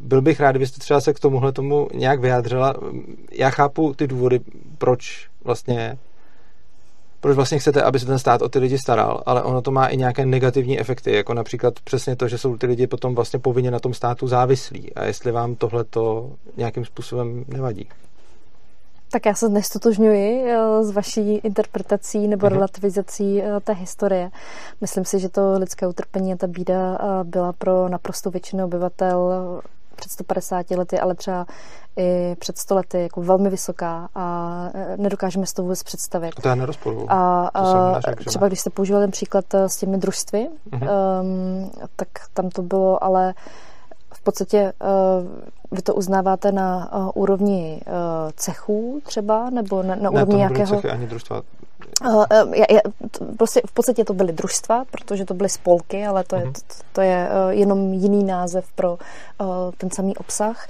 [0.00, 2.74] byl bych rád, kdybyste třeba se k tomuhle tomu nějak vyjádřila.
[3.32, 4.40] Já chápu ty důvody,
[4.78, 5.98] proč vlastně
[7.24, 9.86] proč vlastně chcete, aby se ten stát o ty lidi staral, ale ono to má
[9.86, 13.70] i nějaké negativní efekty, jako například přesně to, že jsou ty lidi potom vlastně povinně
[13.70, 14.94] na tom státu závislí.
[14.94, 17.88] A jestli vám tohle to nějakým způsobem nevadí.
[19.10, 22.54] Tak já se nestotožňuji eh, s vaší interpretací nebo mhm.
[22.54, 24.30] relativizací eh, té historie.
[24.80, 29.32] Myslím si, že to lidské utrpení a ta bída eh, byla pro naprosto většinu obyvatel
[29.94, 31.46] před 150 lety, ale třeba
[31.96, 36.34] i před 100 lety jako velmi vysoká a e, nedokážeme si to vůbec představit.
[36.42, 37.06] To já nerozporuju.
[37.10, 40.88] A, a neřek, třeba když jste používali ten příklad e, s těmi družstvy, uh-huh.
[41.20, 43.34] um, tak tam to bylo ale
[44.14, 47.92] v podstatě uh, vy to uznáváte na uh, úrovni uh,
[48.36, 50.76] cechů třeba, nebo na, na úrovni ne, nějakého...
[50.76, 51.42] Cechy, ani družstva.
[52.02, 52.80] Uh, já, já,
[53.36, 56.54] prostě v podstatě to byly družstva, protože to byly spolky, ale to je, to, mhm.
[56.92, 58.98] to je uh, jenom jiný název pro
[59.76, 60.68] ten samý obsah.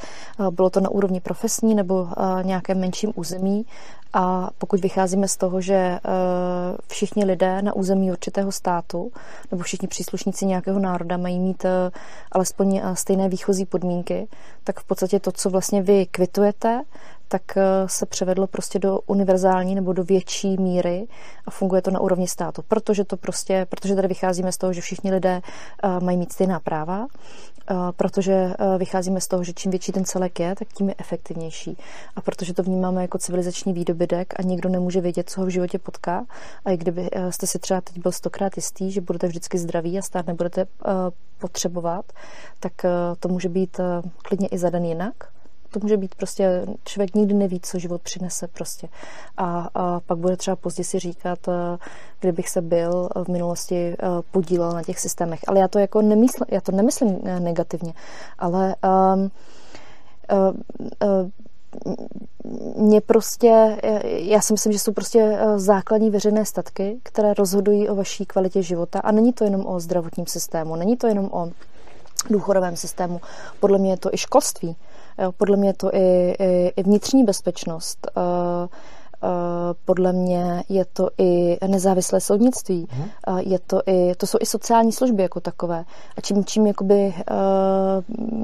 [0.51, 2.09] Bylo to na úrovni profesní nebo
[2.43, 3.67] nějakém menším území
[4.15, 5.99] a pokud vycházíme z toho, že
[6.89, 9.13] všichni lidé na území určitého státu
[9.51, 11.67] nebo všichni příslušníci nějakého národa mají mít
[12.33, 14.29] alespoň stejné výchozí podmínky,
[14.65, 16.83] tak v podstatě to, co vlastně vy kvitujete,
[17.29, 21.07] tak eh, se převedlo prostě do univerzální nebo do větší míry
[21.47, 22.63] a funguje to na úrovni státu.
[22.69, 25.43] Protože to prostě, protože tady vycházíme z toho, že všichni lidé
[25.83, 30.41] eh, mají mít stejná práva, eh, protože vycházíme z toho, že čím větší ten celek
[30.41, 31.79] je, tak tím je efektivnější.
[32.17, 33.73] A protože to vnímáme jako civilizační
[34.05, 36.25] výdobytek a nikdo nemůže vědět, co ho v životě potká.
[36.65, 40.03] A i kdyby jste si třeba teď byl stokrát jistý, že budete vždycky zdraví a
[40.03, 40.67] stát nebudete
[41.39, 42.13] potřebovat,
[42.61, 42.73] tak
[43.21, 43.81] to může být
[44.23, 45.15] klidně i zadan jinak
[45.71, 48.89] to může být prostě, člověk nikdy neví, co život přinese prostě.
[49.37, 51.79] A, a pak bude třeba později si říkat, eh,
[52.21, 55.41] kdybych se byl v minulosti eh, podílel na těch systémech.
[55.47, 57.93] Ale já to jako nemysl, já to nemyslím eh, negativně,
[58.39, 59.31] ale um,
[60.33, 60.55] uh,
[61.03, 61.31] uh,
[62.77, 68.27] mě prostě, já si myslím, že jsou prostě základní veřejné statky, které rozhodují o vaší
[68.27, 71.51] kvalitě života a není to jenom o zdravotním systému, není to jenom o
[72.31, 73.21] důchodovém systému.
[73.61, 74.77] Podle mě je to i školství.
[75.37, 78.07] Podle mě je to i, i, i vnitřní bezpečnost.
[79.25, 79.31] Uh,
[79.85, 83.09] podle mě je to i nezávislé soudnictví, hmm.
[83.39, 85.85] je to, i, to jsou i sociální služby jako takové.
[86.17, 87.15] A čím, čím jakoby,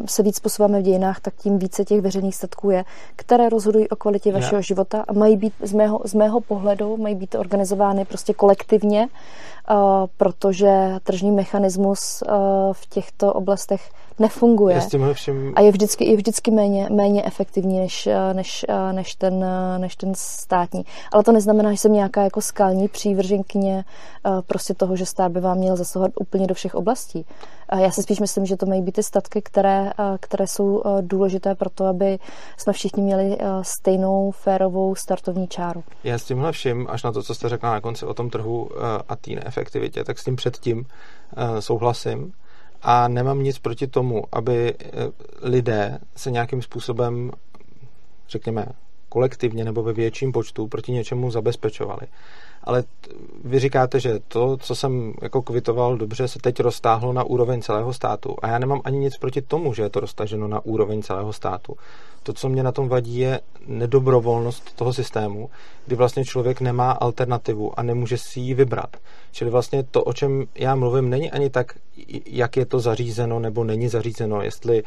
[0.06, 2.84] se víc posouváme v dějinách, tak tím více těch veřejných statků je,
[3.16, 4.64] které rozhodují o kvalitě vašeho yeah.
[4.64, 9.08] života a mají být z mého, z mého pohledu, mají být organizovány prostě kolektivně,
[10.16, 12.22] protože tržní mechanismus
[12.72, 13.90] v těchto oblastech
[14.20, 14.80] nefunguje.
[15.12, 15.52] všem...
[15.56, 19.46] A je vždycky, je vždycky méně, méně efektivní než, než, než, ten,
[19.78, 20.84] než ten státní.
[21.12, 23.84] Ale to neznamená, že jsem nějaká jako skalní přívrženkyně
[24.46, 27.26] prostě toho, že stát by vám měl zasahovat úplně do všech oblastí.
[27.78, 31.70] Já si spíš myslím, že to mají být ty statky, které, které jsou důležité pro
[31.70, 32.18] to, aby
[32.56, 35.84] jsme všichni měli stejnou férovou startovní čáru.
[36.04, 38.68] Já s tímhle vším, až na to, co jste řekla na konci o tom trhu
[39.08, 40.86] a té neefektivitě, tak s tím předtím
[41.60, 42.32] souhlasím
[42.82, 44.86] a nemám nic proti tomu, aby eh,
[45.42, 47.30] lidé se nějakým způsobem,
[48.28, 48.66] řekněme,
[49.08, 52.06] kolektivně nebo ve větším počtu proti něčemu zabezpečovali.
[52.64, 52.84] Ale
[53.44, 57.92] vy říkáte, že to, co jsem jako kvitoval dobře, se teď roztáhlo na úroveň celého
[57.92, 58.36] státu.
[58.42, 61.76] A já nemám ani nic proti tomu, že je to roztaženo na úroveň celého státu.
[62.22, 65.50] To, co mě na tom vadí, je nedobrovolnost toho systému,
[65.86, 68.96] kdy vlastně člověk nemá alternativu a nemůže si ji vybrat.
[69.32, 71.74] Čili vlastně to, o čem já mluvím, není ani tak,
[72.26, 74.82] jak je to zařízeno nebo není zařízeno, jestli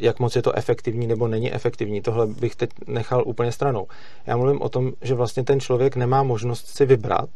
[0.00, 2.02] jak moc je to efektivní nebo není efektivní.
[2.02, 3.86] Tohle bych teď nechal úplně stranou.
[4.26, 7.28] Já mluvím o tom, že vlastně ten člověk nemá možnost si vybrat,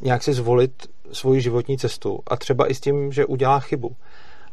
[0.00, 0.72] nějak si zvolit
[1.12, 3.96] svoji životní cestu a třeba i s tím, že udělá chybu.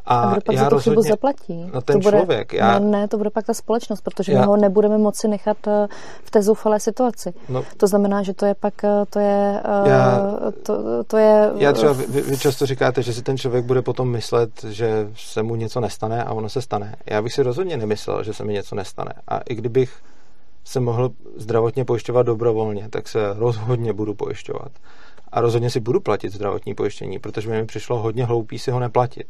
[0.06, 1.72] A, a kdo pak já za tu chybu zaplatí?
[1.74, 2.54] No ten to bude, člověk.
[2.54, 5.68] Já, ne, ne, to bude pak ta společnost, protože já, my ho nebudeme moci nechat
[5.68, 5.88] eh,
[6.24, 7.34] v té zoufalé situaci.
[7.50, 10.22] No, to znamená, že to je pak, eh, to je, eh, já,
[10.64, 11.52] to, to je...
[11.56, 15.44] Já třeba, vy, vy často říkáte, že si ten člověk bude potom myslet, že se
[15.44, 16.96] mu něco nestane a ono se stane.
[17.06, 19.14] Já bych si rozhodně nemyslel, že se mi něco nestane.
[19.28, 19.94] A i kdybych
[20.64, 24.72] se mohl zdravotně pojišťovat dobrovolně, tak se rozhodně budu pojišťovat.
[25.32, 29.28] A rozhodně si budu platit zdravotní pojištění, protože mi přišlo hodně hloupý si ho neplatit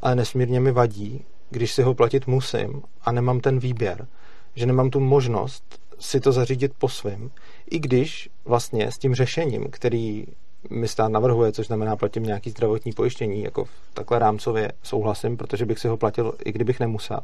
[0.00, 4.06] ale nesmírně mi vadí, když si ho platit musím a nemám ten výběr,
[4.54, 7.30] že nemám tu možnost si to zařídit po svém,
[7.70, 10.26] i když vlastně s tím řešením, který
[10.70, 15.66] mi stát navrhuje, což znamená platím nějaký zdravotní pojištění, jako v takhle rámcově souhlasím, protože
[15.66, 17.20] bych si ho platil, i kdybych nemusel.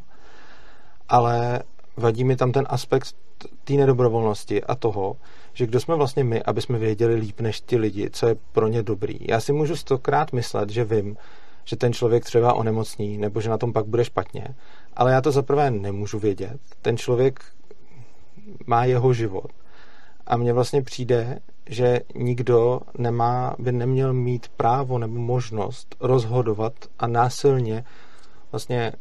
[1.08, 1.62] Ale
[1.96, 3.14] vadí mi tam ten aspekt
[3.64, 5.16] té nedobrovolnosti a toho,
[5.52, 8.68] že kdo jsme vlastně my, aby jsme věděli líp než ti lidi, co je pro
[8.68, 9.18] ně dobrý.
[9.20, 11.16] Já si můžu stokrát myslet, že vím,
[11.68, 14.48] že ten člověk třeba onemocní nebo že na tom pak bude špatně.
[14.96, 16.60] Ale já to zaprvé nemůžu vědět.
[16.82, 17.40] Ten člověk
[18.66, 19.52] má jeho život.
[20.26, 27.06] A mně vlastně přijde, že nikdo nemá, by neměl mít právo nebo možnost rozhodovat a
[27.06, 27.84] násilně
[28.52, 28.92] vlastně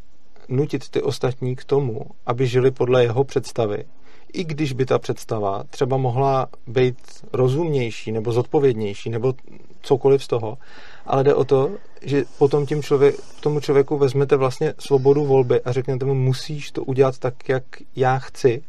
[0.50, 3.86] nutit ty ostatní k tomu, aby žili podle jeho představy.
[4.34, 6.98] I když by ta představa třeba mohla být
[7.34, 9.34] rozumnější nebo zodpovědnější nebo
[9.82, 10.58] cokoliv z toho,
[11.06, 15.72] ale jde o to, že potom tím člověk, tomu člověku vezmete vlastně svobodu volby a
[15.72, 17.64] řeknete mu, musíš to udělat tak, jak
[17.96, 18.64] já chci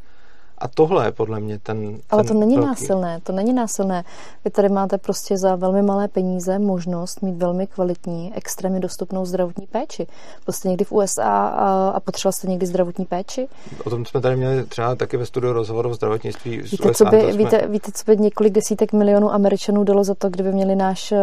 [0.58, 1.98] a tohle je podle mě ten.
[2.10, 2.68] Ale ten to není velký.
[2.68, 4.04] násilné, to není násilné.
[4.44, 9.66] Vy tady máte prostě za velmi malé peníze možnost mít velmi kvalitní, extrémně dostupnou zdravotní
[9.66, 10.06] péči.
[10.44, 13.48] Prostě někdy v USA a, a potřeboval jste někdy zdravotní péči?
[13.84, 16.58] O tom jsme tady měli třeba taky ve studiu rozhovoru o zdravotnictví.
[16.58, 17.32] Víte, USA, co by, jsme...
[17.32, 21.18] víte, víte, co by několik desítek milionů Američanů dalo za to, kdyby měli náš, uh,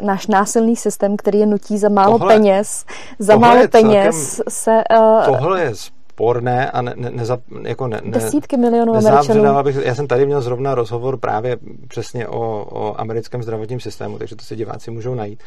[0.00, 2.84] náš násilný systém, který je nutí za málo tohle, peněz,
[3.18, 4.82] za málo peněz celkem, se...
[5.00, 5.74] Uh, tohle je
[6.18, 9.62] sporné a ne, ne, neza, jako ne, ne, Desítky milionů Američanů.
[9.62, 11.56] Bych, já jsem tady měl zrovna rozhovor právě
[11.88, 15.42] přesně o, o americkém zdravotním systému, takže to si diváci můžou najít.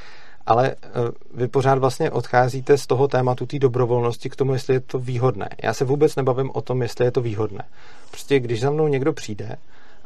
[0.45, 0.87] Ale eh,
[1.33, 5.49] vy pořád vlastně odcházíte z toho tématu té dobrovolnosti k tomu, jestli je to výhodné.
[5.63, 7.63] Já se vůbec nebavím o tom, jestli je to výhodné.
[8.11, 9.55] Prostě když za mnou někdo přijde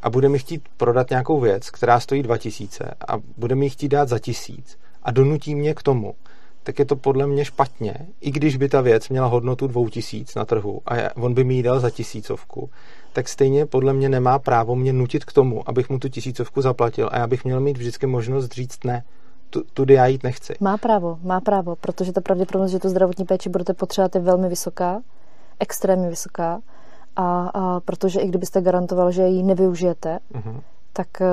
[0.02, 4.10] a bude mi chtít prodat nějakou věc, která stojí 2000 a bude mi chtít dát
[4.10, 6.14] za tisíc a donutí mě k tomu,
[6.66, 7.94] tak je to podle mě špatně.
[8.22, 11.54] I když by ta věc měla hodnotu dvou tisíc na trhu a on by mi
[11.54, 12.70] ji dal za tisícovku,
[13.14, 17.10] tak stejně podle mě nemá právo mě nutit k tomu, abych mu tu tisícovku zaplatil
[17.12, 19.04] a já bych měl mít vždycky možnost říct ne,
[19.74, 20.54] tudy já jít nechci.
[20.60, 24.50] Má právo, má právo, protože ta pravděpodobnost, že tu zdravotní péči budete potřebovat, je velmi
[24.50, 25.02] vysoká,
[25.60, 26.62] extrémně vysoká.
[27.16, 30.62] A, a protože i kdybyste garantoval, že ji nevyužijete, uh-huh
[30.98, 31.26] tak eh,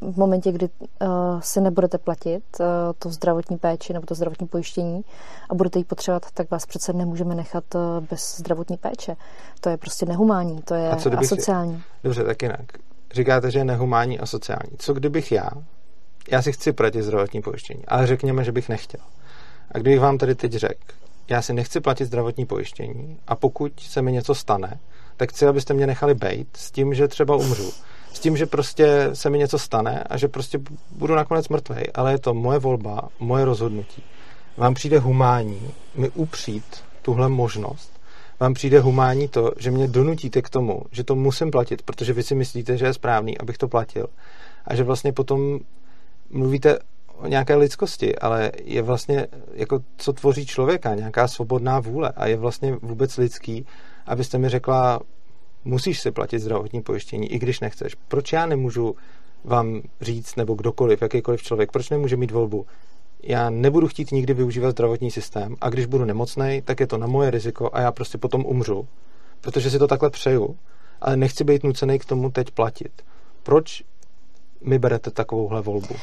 [0.00, 1.06] v momentě, kdy eh,
[1.40, 2.64] si nebudete platit eh,
[2.98, 5.02] to zdravotní péči nebo to zdravotní pojištění
[5.50, 7.64] a budete ji potřebovat, tak vás přece nemůžeme nechat
[8.10, 9.16] bez zdravotní péče.
[9.60, 11.76] To je prostě nehumání, to je asociální.
[11.76, 11.82] Si...
[12.04, 12.72] Dobře, tak jinak.
[13.12, 14.76] Říkáte, že je nehumání a sociální.
[14.78, 15.48] Co kdybych já,
[16.30, 19.00] já si chci platit zdravotní pojištění, ale řekněme, že bych nechtěl.
[19.72, 20.94] A kdybych vám tady teď řekl,
[21.28, 24.78] já si nechci platit zdravotní pojištění a pokud se mi něco stane,
[25.16, 27.72] tak chci, abyste mě nechali bejt s tím, že třeba umřu
[28.14, 30.58] s tím, že prostě se mi něco stane a že prostě
[30.90, 34.02] budu nakonec mrtvej, ale je to moje volba, moje rozhodnutí.
[34.56, 36.64] Vám přijde humání mi upřít
[37.02, 38.00] tuhle možnost.
[38.40, 42.22] Vám přijde humání to, že mě donutíte k tomu, že to musím platit, protože vy
[42.22, 44.06] si myslíte, že je správný, abych to platil.
[44.64, 45.58] A že vlastně potom
[46.30, 46.78] mluvíte
[47.16, 52.36] o nějaké lidskosti, ale je vlastně, jako co tvoří člověka, nějaká svobodná vůle a je
[52.36, 53.66] vlastně vůbec lidský,
[54.06, 55.00] abyste mi řekla,
[55.64, 57.94] musíš si platit zdravotní pojištění, i když nechceš.
[58.08, 58.96] Proč já nemůžu
[59.44, 62.66] vám říct, nebo kdokoliv, jakýkoliv člověk, proč nemůže mít volbu?
[63.22, 67.06] Já nebudu chtít nikdy využívat zdravotní systém a když budu nemocný, tak je to na
[67.06, 68.86] moje riziko a já prostě potom umřu,
[69.40, 70.56] protože si to takhle přeju,
[71.00, 72.92] ale nechci být nucený k tomu teď platit.
[73.42, 73.84] Proč
[74.60, 75.94] mi berete takovouhle volbu?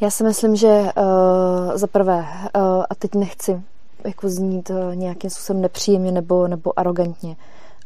[0.00, 3.62] Já si myslím, že uh, za prvé, uh, a teď nechci
[4.04, 7.36] jako znít uh, nějakým způsobem nepříjemně nebo, nebo arrogantně,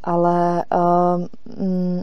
[0.04, 2.02] ale uh,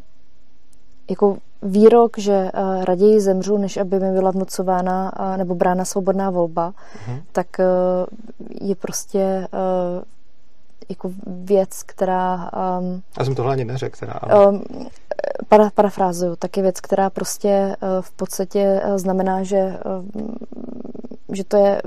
[1.09, 6.29] jako výrok, že uh, raději zemřu, než aby mi byla vnucována uh, nebo brána svobodná
[6.29, 7.21] volba, uh-huh.
[7.31, 10.03] tak uh, je prostě uh,
[10.89, 12.51] jako věc, která...
[12.79, 14.47] Um, Já jsem tohle ani neřekl, teda, ale...
[14.47, 14.63] Um,
[15.47, 20.05] para, parafrázuju, tak je věc, která prostě uh, v podstatě uh, znamená, že, uh,
[21.31, 21.81] že to je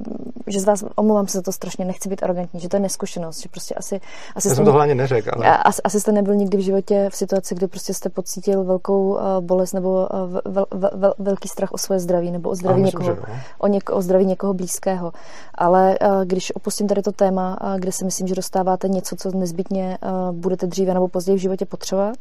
[0.46, 3.42] že z vás, omlouvám se za to strašně, nechci být arrogantní, že to je neskušenost,
[3.42, 4.00] že prostě asi...
[4.34, 5.58] asi Já jsem to hlavně neřekl, ale...
[5.58, 9.20] Asi, asi jste nebyl nikdy v životě v situaci, kdy prostě jste pocítil velkou uh,
[9.40, 13.02] bolest nebo uh, vel, vel, vel, velký strach o svoje zdraví nebo o zdraví, myslím,
[13.02, 13.26] někoho,
[13.58, 15.12] o, něko, o zdraví někoho blízkého.
[15.54, 19.30] Ale uh, když opustím tady to téma, uh, kde si myslím, že dostáváte něco, co
[19.30, 22.16] nezbytně uh, budete dříve nebo později v životě potřebovat,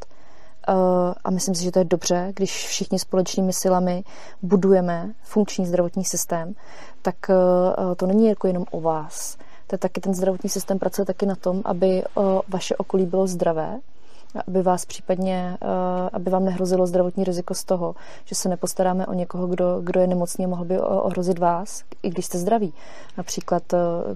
[1.24, 4.03] a myslím si, že to je dobře, když všichni společnými silami
[4.41, 6.55] budujeme funkční zdravotní systém,
[7.01, 7.16] tak
[7.97, 9.38] to není jako jenom o vás.
[9.68, 12.03] To je taky ten zdravotní systém pracuje taky na tom, aby
[12.47, 13.80] vaše okolí bylo zdravé,
[14.47, 15.57] aby vás případně,
[16.13, 20.07] aby vám nehrozilo zdravotní riziko z toho, že se nepostaráme o někoho, kdo, kdo je
[20.07, 22.73] nemocný a mohl by ohrozit vás, i když jste zdraví.
[23.17, 23.63] Například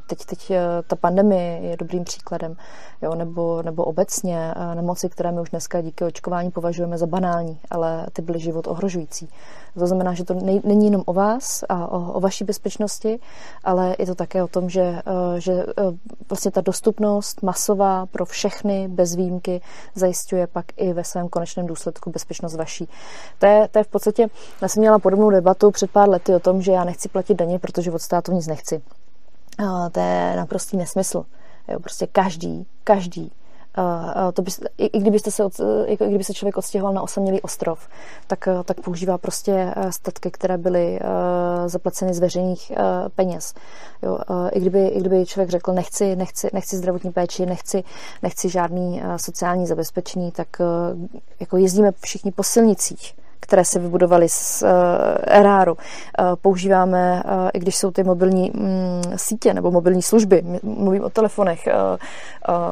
[0.08, 0.52] teď, teď
[0.88, 2.56] ta pandemie je dobrým příkladem
[3.02, 7.60] jo, nebo, nebo obecně eh, nemoci, které my už dneska díky očkování považujeme za banální,
[7.70, 9.30] ale ty byly život ohrožující.
[9.80, 13.20] To znamená, že to není jenom o vás a o, o vaší bezpečnosti,
[13.64, 15.84] ale je to také o tom, že, eh, že eh,
[16.30, 19.62] vlastně ta dostupnost masová pro všechny bez výjimky
[19.96, 22.90] zajišťuje pak i ve svém konečném důsledku bezpečnost vaší.
[23.40, 24.28] To je, to je v podstatě,
[24.62, 27.60] já jsem měla podobnou debatu před pár lety o tom, že já nechci platit daně,
[27.60, 28.82] protože od státu nic nechci.
[29.58, 31.26] A to je naprostý nesmysl.
[31.68, 33.32] Jo, prostě každý, každý
[34.34, 35.54] to by, i, i, kdybyste se, od,
[35.86, 37.88] i kdyby se člověk odstěhoval na osamělý ostrov,
[38.28, 42.72] tak, uh, tak používá prostě uh, statky, které byly uh, zaplaceny z veřejných
[43.16, 43.54] peněz.
[44.04, 44.20] Jo,
[44.52, 47.84] i, kdyby, I kdyby člověk řekl, nechci, nechci, nechci zdravotní péči, nechci,
[48.24, 50.48] nechci žádný sociální zabezpečení, tak
[51.40, 53.16] jako jezdíme všichni po silnicích
[53.46, 54.70] které se vybudovaly z uh,
[55.28, 55.74] eráru.
[55.74, 61.10] Uh, používáme, uh, i když jsou ty mobilní um, sítě nebo mobilní služby, mluvím o
[61.10, 61.68] telefonech,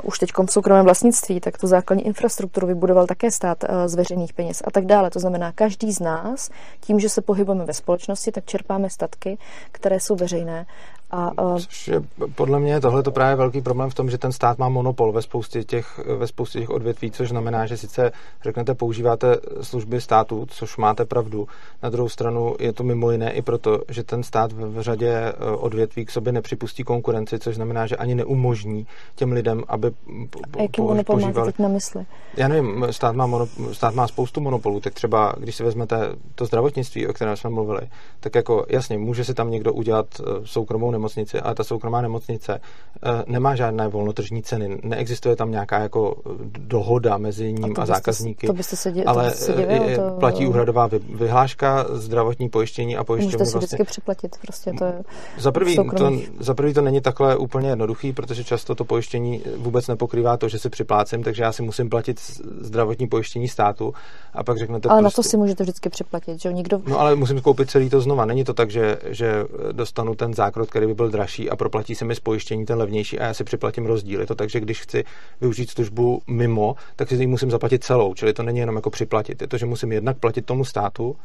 [0.03, 4.61] už teď v soukromém vlastnictví, tak tu základní infrastrukturu vybudoval také stát z veřejných peněz
[4.65, 5.09] a tak dále.
[5.09, 6.49] To znamená, každý z nás,
[6.79, 9.37] tím, že se pohybujeme ve společnosti, tak čerpáme statky,
[9.71, 10.65] které jsou veřejné
[11.13, 11.57] a, uh...
[11.57, 12.01] Což je
[12.35, 15.21] podle mě tohle to právě velký problém v tom, že ten stát má monopol ve
[15.21, 18.11] spoustě těch, ve spoustě těch odvětví, což znamená, že sice
[18.43, 21.47] řeknete, používáte služby státu, což máte pravdu.
[21.83, 25.33] Na druhou stranu je to mimo jiné i proto, že ten stát v řadě e,
[25.55, 29.91] odvětví k sobě nepřipustí konkurenci, což znamená, že ani neumožní těm lidem, aby
[30.29, 31.39] po, A jaký po, monopol požívali...
[31.39, 32.05] máte teď na mysli?
[32.37, 36.45] Já nevím, stát má, monop, stát má spoustu monopolů, tak třeba, když si vezmete to
[36.45, 37.81] zdravotnictví, o kterém jsme mluvili,
[38.19, 41.02] tak jako jasně, může si tam někdo udělat e, soukromou nemocnici,
[41.41, 44.79] ale ta soukromá nemocnice eh, nemá žádné volnotržní ceny.
[44.83, 46.15] Neexistuje tam nějaká jako
[46.57, 48.47] dohoda mezi ním a, a zákazníky.
[48.47, 50.17] To byste se dě, ale to se divil, to...
[50.19, 53.37] platí úhradová vyhláška, zdravotní pojištění a pojišťovny.
[53.37, 53.67] Můžete si vlastně...
[53.67, 55.03] vždycky připlatit, prostě to je
[55.37, 59.87] za prvý, to, za prvý to není takhle úplně jednoduchý, protože často to pojištění vůbec
[59.87, 62.19] nepokrývá to, že si připlácím, takže já si musím platit
[62.59, 63.93] zdravotní pojištění státu
[64.33, 65.03] a pak řeknete Ale prostě...
[65.03, 66.81] na to prostě- si můžete vždycky připlatit, že Nikdo...
[66.87, 68.25] No ale musím koupit celý to znova.
[68.25, 71.95] Není to tak, že, že dostanu ten zákrok, který by byl dražší dražší a proplatí
[71.95, 74.19] se mi spojištění ten levnější a já si připlatím rozdíl.
[74.19, 75.03] Je to tak, že když chci
[75.41, 78.13] využít službu mimo, tak si ji musím zaplatit celou.
[78.13, 79.41] Čili to není jenom jako připlatit.
[79.41, 81.15] Je to, že musím jednak platit tomu státu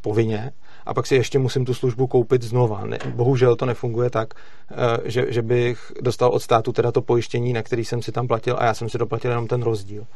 [0.00, 0.52] povinně
[0.86, 2.84] a pak si ještě musím tu službu koupit znova.
[2.86, 7.52] Ne, bohužel to nefunguje tak, eh, že, že bych dostal od státu teda to pojištění,
[7.52, 10.06] na který jsem si tam platil a já jsem si doplatil jenom ten rozdíl.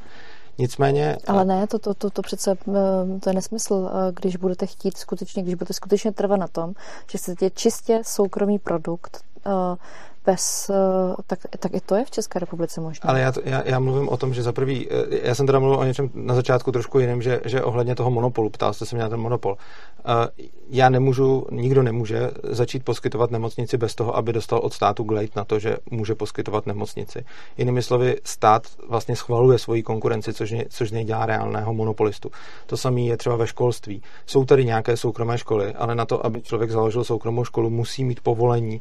[0.60, 1.16] Nicméně...
[1.26, 4.96] Ale ne, to, to, to, to přece eh, to je nesmysl, eh, když budete chtít
[4.96, 6.74] skutečně, když budete skutečně trvat na tom,
[7.10, 9.50] že chcete čistě soukromý produkt, eh,
[10.32, 10.70] bez,
[11.26, 13.10] tak, tak i to je v České republice možné.
[13.10, 14.88] Ale já, já, já mluvím o tom, že za prvý,
[15.22, 18.50] já jsem teda mluvil o něčem na začátku trošku jiném, že, že ohledně toho monopolu,
[18.50, 19.56] ptal jste se mě na ten monopol.
[20.70, 25.44] Já nemůžu, nikdo nemůže začít poskytovat nemocnici bez toho, aby dostal od státu glejt na
[25.44, 27.24] to, že může poskytovat nemocnici.
[27.58, 32.30] Jinými slovy, stát vlastně schvaluje svoji konkurenci, což, což nedělá reálného monopolistu.
[32.66, 34.02] To samé je třeba ve školství.
[34.26, 38.20] Jsou tady nějaké soukromé školy, ale na to, aby člověk založil soukromou školu, musí mít
[38.20, 38.80] povolení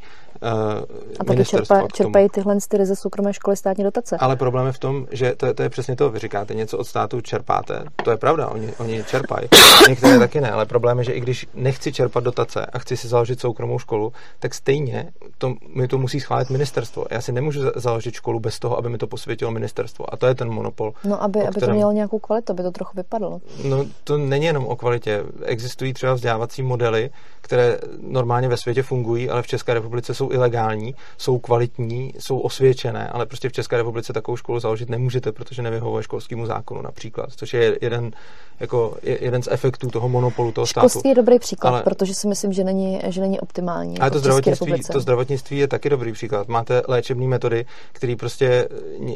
[1.19, 4.17] A taky čerpa, čerpají tyhle ty ze soukromé školy státní dotace.
[4.17, 6.83] Ale problém je v tom, že to, to je přesně to, vy říkáte, něco od
[6.83, 7.83] státu čerpáte.
[8.03, 9.47] To je pravda, oni, oni čerpají.
[9.89, 13.07] Některé taky ne, ale problém je, že i když nechci čerpat dotace a chci si
[13.07, 17.05] založit soukromou školu, tak stejně to, mi to musí schválit ministerstvo.
[17.11, 20.13] Já si nemůžu založit školu bez toho, aby mi to posvětilo ministerstvo.
[20.13, 20.93] A to je ten monopol.
[21.03, 23.41] No, aby, aby to mělo nějakou kvalitu, aby to trochu vypadlo.
[23.63, 25.23] No, to není jenom o kvalitě.
[25.45, 27.09] Existují třeba vzdělávací modely,
[27.41, 33.07] které normálně ve světě fungují, ale v České republice jsou ilegální, jsou kvalitní, jsou osvědčené,
[33.07, 37.53] ale prostě v České republice takovou školu založit nemůžete, protože nevyhovuje školskému zákonu například, což
[37.53, 38.11] je jeden,
[38.59, 40.89] jako, jeden z efektů toho monopolu toho státu.
[40.89, 43.99] Školství je dobrý příklad, ale, protože si myslím, že není, že není optimální.
[43.99, 46.47] Ale jako to zdravotnictví, to zdravotnictví je taky dobrý příklad.
[46.47, 48.67] Máte léčebné metody, které prostě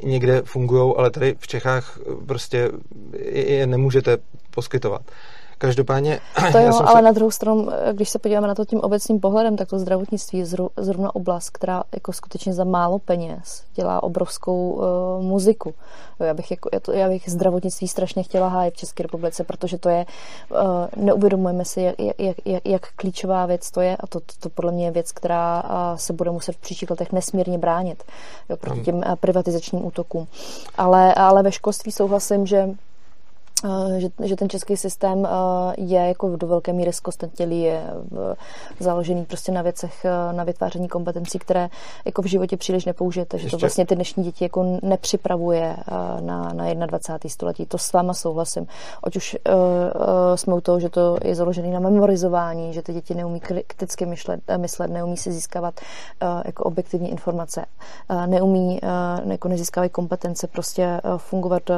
[0.04, 2.72] někde fungují, ale tady v Čechách prostě
[3.32, 4.18] je nemůžete
[4.52, 5.02] poskytovat.
[5.58, 6.20] Každopádně...
[6.52, 7.02] To jo, ale se...
[7.02, 10.46] na druhou stranu, když se podíváme na to tím obecným pohledem, tak to zdravotnictví je
[10.78, 15.74] zrovna oblast, která jako skutečně za málo peněz dělá obrovskou uh, muziku.
[16.20, 19.90] Jo, já, bych jako, já bych zdravotnictví strašně chtěla hájit v České republice, protože to
[19.90, 20.06] je,
[20.52, 20.58] uh,
[20.96, 24.72] neuvědomujeme si, jak, jak, jak, jak klíčová věc to je a to, to, to podle
[24.72, 28.04] mě je věc, která uh, se bude muset v příštích letech nesmírně bránit
[28.50, 30.28] jo, proti těm uh, privatizačním útokům.
[30.78, 32.93] Ale, ale ve školství souhlasím, že Eh,
[33.98, 35.30] že, že ten český systém eh,
[35.78, 38.36] je jako do velké míry zkostnatělý, je eh,
[38.80, 41.70] založený prostě na věcech, na vytváření kompetencí, které
[42.06, 45.76] jako v životě příliš nepoužijete, že to vlastně ty dnešní děti jako nepřipravuje
[46.20, 47.30] na, na 21.
[47.30, 47.66] století.
[47.66, 48.68] To s váma souhlasím.
[49.04, 52.94] Ať už uh, uh, jsme u toho, že to je založený na memorizování, že ty
[52.94, 55.80] děti neumí kriticky myšlet, myslet, neumí si získávat
[56.22, 57.66] uh, jako objektivní informace,
[58.10, 58.80] uh, neumí,
[59.24, 61.76] uh, jako nezískávají kompetence prostě uh, fungovat uh,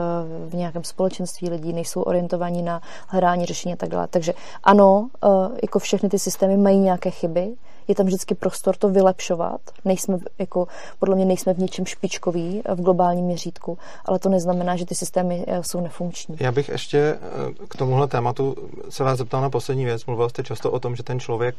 [0.49, 4.07] v nějakém společenství lidí, nejsou orientovaní na hledání řešení a tak dále.
[4.07, 5.27] Takže ano, eh,
[5.61, 7.53] jako všechny ty systémy mají nějaké chyby,
[7.87, 9.61] je tam vždycky prostor to vylepšovat.
[9.85, 10.67] Nejsme, jako,
[10.99, 15.45] podle mě nejsme v něčem špičkoví v globálním měřítku, ale to neznamená, že ty systémy
[15.47, 16.37] eh, jsou nefunkční.
[16.39, 17.19] Já bych ještě eh,
[17.67, 18.55] k tomuhle tématu
[18.89, 20.05] se vás zeptal na poslední věc.
[20.05, 21.55] Mluvil jste často o tom, že ten člověk,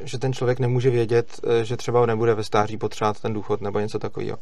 [0.00, 3.98] že ten člověk nemůže vědět, že třeba nebude ve stáří potřebovat ten důchod nebo něco
[3.98, 4.38] takového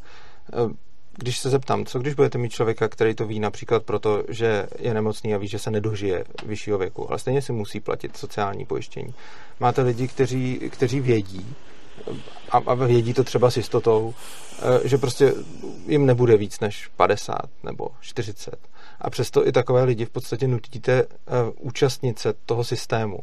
[1.17, 4.93] když se zeptám, co když budete mít člověka, který to ví například proto, že je
[4.93, 9.13] nemocný a ví, že se nedožije vyššího věku, ale stejně si musí platit sociální pojištění.
[9.59, 11.55] Máte lidi, kteří, kteří vědí,
[12.51, 14.13] a, a vědí to třeba s jistotou,
[14.59, 15.33] eh, že prostě
[15.87, 18.55] jim nebude víc než 50 nebo 40.
[19.01, 21.07] A přesto i takové lidi v podstatě nutíte eh,
[21.59, 23.19] účastnit se toho systému.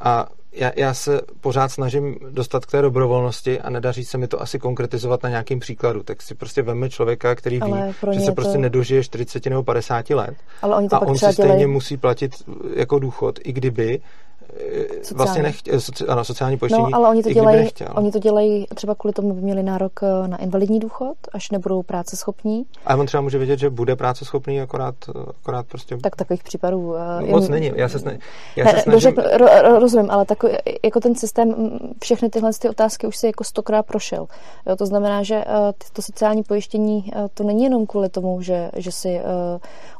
[0.00, 4.42] A já, já se pořád snažím dostat k té dobrovolnosti a nedaří se mi to
[4.42, 6.02] asi konkretizovat na nějakým příkladu.
[6.02, 7.72] Tak si prostě veme člověka, který ví,
[8.10, 8.32] že se to...
[8.34, 11.66] prostě nedožije 40 nebo 50 let Ale oni to a on si stejně dělají...
[11.66, 12.32] musí platit
[12.74, 14.00] jako důchod, i kdyby
[14.48, 15.16] Sociální.
[15.16, 18.94] vlastně nechtě, soci, ano, sociální pojištění, no, ale oni to, dělají, oni to dělají třeba
[18.94, 22.66] kvůli tomu, by měli nárok eh, na invalidní důchod, až nebudou práce schopní.
[22.86, 24.94] A on třeba může vědět, že bude práce schopný, akorát,
[25.40, 25.96] akorát prostě...
[25.96, 26.78] Tak takových případů...
[26.78, 27.52] Uh, Moc jen...
[27.52, 28.18] není, já se, sne,
[28.56, 28.92] já ne, se snažím...
[28.92, 30.52] Dořek, ro, rozumím, ale takový,
[30.84, 34.26] jako ten systém, všechny tyhle ty otázky už si jako stokrát prošel.
[34.66, 35.44] Jo, to znamená, že
[35.92, 39.20] to sociální pojištění to není jenom kvůli tomu, že, že si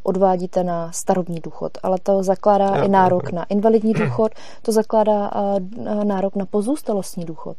[0.07, 3.37] odvádíte na starobní důchod, ale to zakládá jo, i nárok jo.
[3.37, 4.33] na invalidní důchod,
[4.63, 5.31] to zakládá
[6.05, 7.57] nárok na pozůstalostní důchod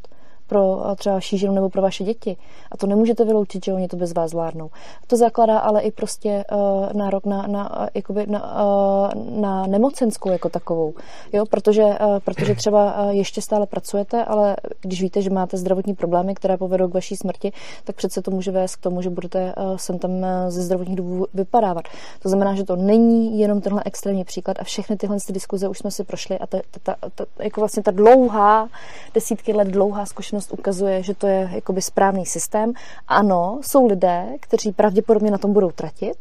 [0.48, 2.36] pro třeba vaši ženu nebo pro vaše děti.
[2.72, 4.70] A to nemůžete vyloučit, že oni to bez vás zvládnou.
[5.06, 10.30] To zakládá ale i prostě uh, nárok na, na, uh, jakoby na, uh, na nemocenskou
[10.30, 10.94] jako takovou.
[11.32, 11.44] Jo?
[11.50, 16.34] Protože, uh, protože třeba uh, ještě stále pracujete, ale když víte, že máte zdravotní problémy,
[16.34, 17.52] které povedou k vaší smrti,
[17.84, 20.10] tak přece to může vést k tomu, že budete uh, sem tam
[20.48, 21.84] ze zdravotních důvodů vypadávat.
[22.22, 25.78] To znamená, že to není jenom tenhle extrémní příklad a všechny tyhle ty diskuze už
[25.78, 28.68] jsme si prošli a ta, ta, ta, ta, jako vlastně ta dlouhá,
[29.14, 32.72] desítky let dlouhá zkušenost zkušenost ukazuje, že to je jakoby správný systém.
[33.08, 36.18] Ano, jsou lidé, kteří pravděpodobně na tom budou tratit,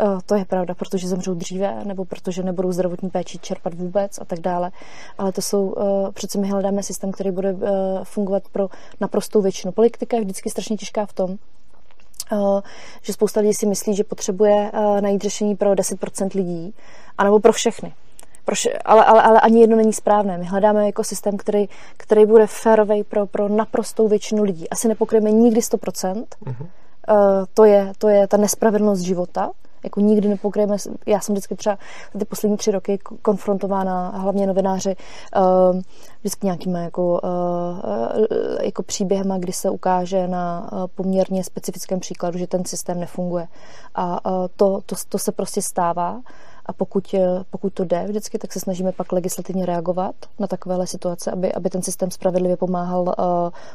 [0.00, 4.24] e, to je pravda, protože zemřou dříve, nebo protože nebudou zdravotní péči čerpat vůbec a
[4.24, 4.70] tak dále.
[5.18, 7.56] Ale to jsou, e, přece my hledáme systém, který bude e,
[8.04, 8.68] fungovat pro
[9.00, 9.72] naprostou většinu.
[9.72, 11.36] Politika je vždycky strašně těžká v tom,
[13.02, 14.70] že spousta lidí si myslí, že potřebuje
[15.00, 16.74] najít řešení pro 10% lidí,
[17.18, 17.92] anebo pro všechny.
[18.50, 20.38] Proč, ale, ale, ale ani jedno není správné.
[20.38, 24.70] My hledáme jako systém, který, který bude férový pro, pro naprostou většinu lidí.
[24.70, 26.24] Asi nepokryjeme nikdy 100%.
[26.44, 26.54] Mm-hmm.
[26.60, 26.66] Uh,
[27.54, 29.50] to, je, to je ta nespravedlnost života.
[29.84, 30.76] Jako nikdy nepokryjeme.
[31.06, 31.78] Já jsem vždycky třeba
[32.18, 34.96] ty poslední tři roky konfrontována, hlavně novináři,
[35.36, 35.80] uh,
[36.20, 38.26] vždycky nějakým jako, uh,
[38.62, 43.48] jako příběhem, kdy se ukáže na poměrně specifickém příkladu, že ten systém nefunguje.
[43.94, 44.20] A
[44.56, 46.20] to, to, to se prostě stává.
[46.66, 50.86] A pokud, eh, pokud to jde vždycky, tak se snažíme pak legislativně reagovat na takovéhle
[50.86, 53.14] situace, aby, aby ten systém spravedlivě pomáhal, uh,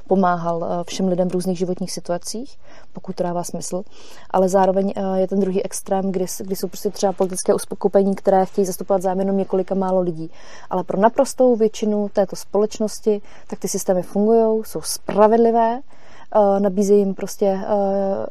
[0.08, 2.58] pomáhal uh, všem lidem v různých životních situacích,
[2.94, 3.84] pokud to dává smysl.
[4.30, 8.66] Ale zároveň je ten druhý extrém, kdy, kdy jsou prostě třeba politické uspokojení, které chtějí
[8.66, 10.32] zastupovat zájem několika málo lidí.
[10.70, 15.82] Ale pro naprostou většinu této společnosti, tak ty systémy fungují, jsou spravedlivé
[16.60, 17.60] nabízejí jim prostě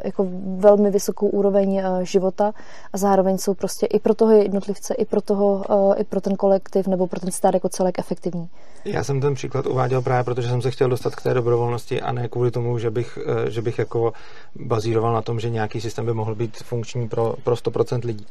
[0.05, 0.27] jako
[0.57, 2.53] velmi vysokou úroveň života
[2.93, 5.65] a zároveň jsou prostě i pro toho jednotlivce, i pro, toho,
[5.97, 8.49] i pro ten kolektiv nebo pro ten stát jako celek efektivní.
[8.85, 12.13] Já jsem ten příklad uváděl právě, protože jsem se chtěl dostat k té dobrovolnosti a
[12.13, 14.13] ne kvůli tomu, že bych, že bych jako
[14.57, 18.27] bazíroval na tom, že nějaký systém by mohl být funkční pro, pro 100% lidí.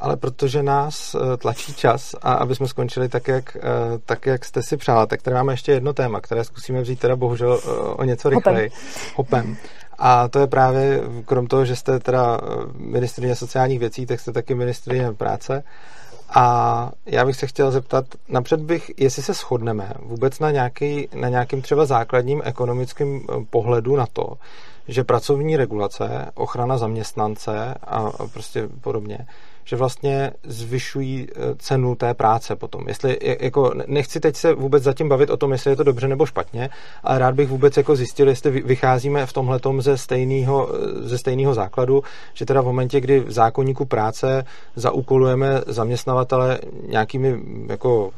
[0.00, 3.60] Ale protože nás e, tlačí čas a aby jsme skončili tak jak, e,
[4.06, 7.16] tak, jak jste si přála, tak tady máme ještě jedno téma, které zkusíme vzít teda
[7.16, 7.60] bohužel
[7.96, 8.70] o něco rychleji.
[9.14, 9.46] Hopem.
[9.46, 9.56] Hopem.
[9.98, 12.40] A to je právě, krom toho, že jste teda
[12.76, 15.64] ministrině sociálních věcí, tak jste taky ministrině práce.
[16.30, 21.28] A já bych se chtěl zeptat, napřed bych, jestli se shodneme vůbec na, nějaký, na
[21.28, 24.32] nějakým třeba základním ekonomickém eh, pohledu na to,
[24.88, 29.26] že pracovní regulace, ochrana zaměstnance a prostě podobně,
[29.68, 32.88] že vlastně zvyšují eh, cenu té práce potom.
[32.88, 36.26] Jestli, jako, nechci teď se vůbec zatím bavit o tom, jestli je to dobře nebo
[36.26, 36.70] špatně,
[37.02, 41.54] ale rád bych vůbec jako zjistil, jestli vycházíme v tomhle ze stejného, eh, ze stejného
[41.54, 42.02] základu,
[42.34, 44.44] že teda v momentě, kdy v zákonníku práce
[44.76, 46.58] zaúkolujeme zaměstnavatele
[46.88, 48.10] nějakými jako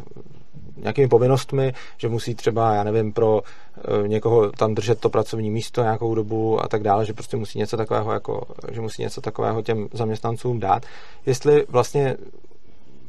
[0.83, 5.83] nějakými povinnostmi, že musí třeba, já nevím, pro eh, někoho tam držet to pracovní místo
[5.83, 9.62] nějakou dobu a tak dále, že prostě musí něco takového, jako, že musí něco takového
[9.62, 10.87] těm zaměstnancům dát.
[11.26, 12.16] Jestli vlastně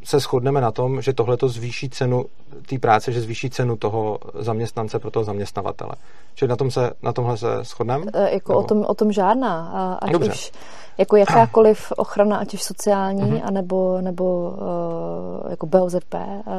[0.03, 2.25] se shodneme na tom, že tohle to zvýší cenu
[2.69, 5.91] té práce, že zvýší cenu toho zaměstnance pro toho zaměstnavatele.
[6.35, 8.05] Čili na, tom se, na tomhle se shodneme?
[8.13, 9.71] E, jako o tom, o tom žádná.
[9.73, 10.31] A ať Dobře.
[10.31, 10.51] už
[10.97, 13.41] jako jakákoliv ochrana, ať už sociální, uh-huh.
[13.45, 16.15] anebo, nebo uh, jako BOZP,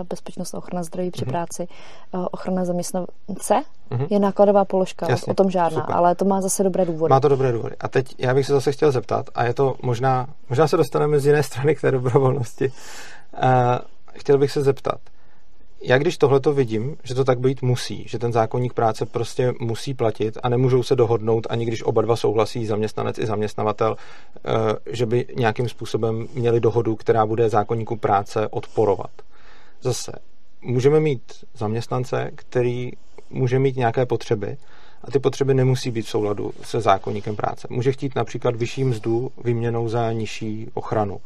[0.09, 1.31] bezpečnost a ochrana zdraví při uh-huh.
[1.31, 1.69] práci,
[2.15, 3.07] uh, ochrana zaměstnance,
[3.91, 4.07] uh-huh.
[4.11, 5.97] je nákladová položka, Jasně, o tom žádná, super.
[5.97, 7.11] ale to má zase dobré důvody.
[7.11, 7.77] Má to dobré důvody.
[7.81, 11.21] A teď já bych se zase chtěl zeptat, a je to možná, možná se dostaneme
[11.21, 12.73] z jiné strany k té dobrovolnosti, uh,
[14.13, 15.01] chtěl bych se zeptat,
[15.85, 19.55] já když tohle to vidím, že to tak být musí, že ten zákonník práce prostě
[19.61, 24.51] musí platit a nemůžou se dohodnout, ani když oba dva souhlasí, zaměstnanec i zaměstnavatel, eh,
[24.87, 29.11] že by nějakým způsobem měli dohodu, která bude zákonníku práce odporovat.
[29.81, 30.13] Zase,
[30.63, 31.23] můžeme mít
[31.55, 32.93] zaměstnance, který
[33.31, 34.57] může mít nějaké potřeby
[35.05, 37.69] a ty potřeby nemusí být v souladu se zákonníkem práce.
[37.71, 41.21] Může chtít například vyšší mzdu vyměnou za nižší ochranu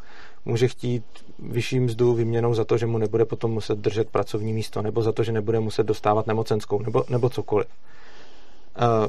[0.46, 1.04] může chtít
[1.38, 5.12] vyšší mzdu vyměnou za to, že mu nebude potom muset držet pracovní místo, nebo za
[5.12, 7.66] to, že nebude muset dostávat nemocenskou, nebo, nebo cokoliv.
[7.66, 9.08] Uh,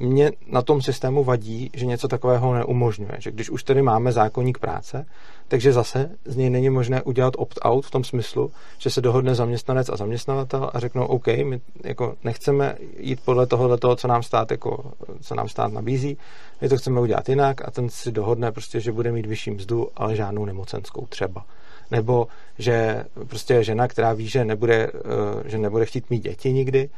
[0.00, 3.16] mě na tom systému vadí, že něco takového neumožňuje.
[3.18, 5.06] Že když už tedy máme zákonník práce,
[5.48, 9.88] takže zase z něj není možné udělat opt-out v tom smyslu, že se dohodne zaměstnanec
[9.88, 14.50] a zaměstnavatel a řeknou OK, my jako nechceme jít podle tohohle toho, co nám stát,
[14.50, 16.18] jako, co nám stát nabízí,
[16.60, 19.88] my to chceme udělat jinak a ten si dohodne prostě, že bude mít vyšší mzdu,
[19.96, 21.44] ale žádnou nemocenskou třeba.
[21.90, 22.26] Nebo
[22.58, 26.90] že prostě žena, která ví, že nebude, eh, že nebude chtít mít děti nikdy,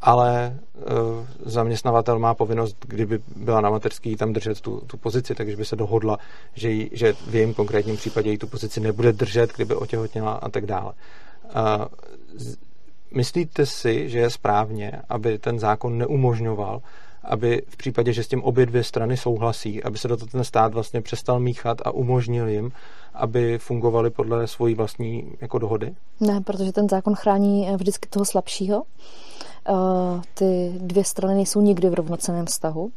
[0.00, 0.84] ale uh,
[1.44, 5.76] zaměstnavatel má povinnost, kdyby byla na mateřský, tam držet tu, tu pozici, takže by se
[5.76, 6.18] dohodla,
[6.54, 10.48] že, jí, že v jejím konkrétním případě jí tu pozici nebude držet, kdyby otěhotněla a
[10.48, 10.92] tak dále.
[11.44, 11.84] Uh,
[13.14, 16.82] myslíte si, že je správně, aby ten zákon neumožňoval,
[17.24, 20.44] aby v případě, že s tím obě dvě strany souhlasí, aby se do toho ten
[20.44, 22.72] stát vlastně přestal míchat a umožnil jim,
[23.14, 25.94] aby fungovali podle svojí vlastní jako dohody?
[26.20, 28.82] Ne, protože ten zákon chrání vždycky toho slabšího
[30.34, 32.90] ty dvě strany nejsou nikdy v rovnocenném vztahu.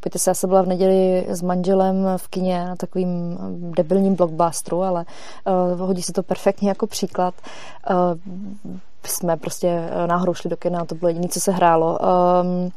[0.00, 3.38] Pojďte se, já jsem byla v neděli s manželem v kině na takovým
[3.76, 5.04] debilním blockbusteru, ale
[5.76, 7.34] hodí se to perfektně jako příklad.
[9.04, 11.98] Jsme prostě náhodou šli do kina, to bylo jediné, co se hrálo.
[11.98, 12.72] Um,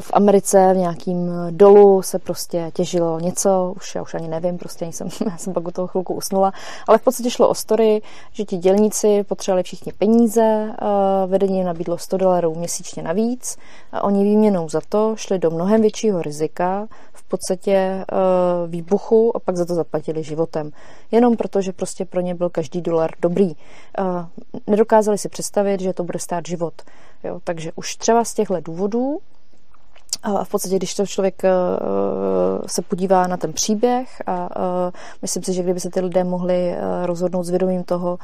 [0.00, 4.84] v Americe v nějakým dolu se prostě těžilo něco, už já už ani nevím, prostě
[4.84, 6.52] jsem, já jsem pak u toho chvilku usnula,
[6.88, 8.02] ale v podstatě šlo o story,
[8.32, 10.74] že ti dělníci potřebovali všichni peníze,
[11.26, 13.56] vedení jim nabídlo 100 dolarů měsíčně navíc
[13.92, 18.04] a oni výměnou za to šli do mnohem většího rizika, v podstatě
[18.66, 20.70] výbuchu a pak za to zaplatili životem.
[21.10, 23.52] Jenom proto, že prostě pro ně byl každý dolar dobrý.
[24.66, 26.74] Nedokázali si představit, že to bude stát život.
[27.24, 29.18] Jo, takže už třeba z těchto důvodů
[30.22, 31.50] a v podstatě, když to člověk eh,
[32.66, 34.92] se podívá na ten příběh a eh,
[35.22, 38.18] myslím si, že kdyby se ty lidé mohli eh, rozhodnout s vědomím toho,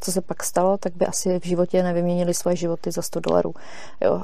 [0.00, 3.54] co se pak stalo, tak by asi v životě nevyměnili svoje životy za 100 dolarů.
[4.00, 4.22] Jo,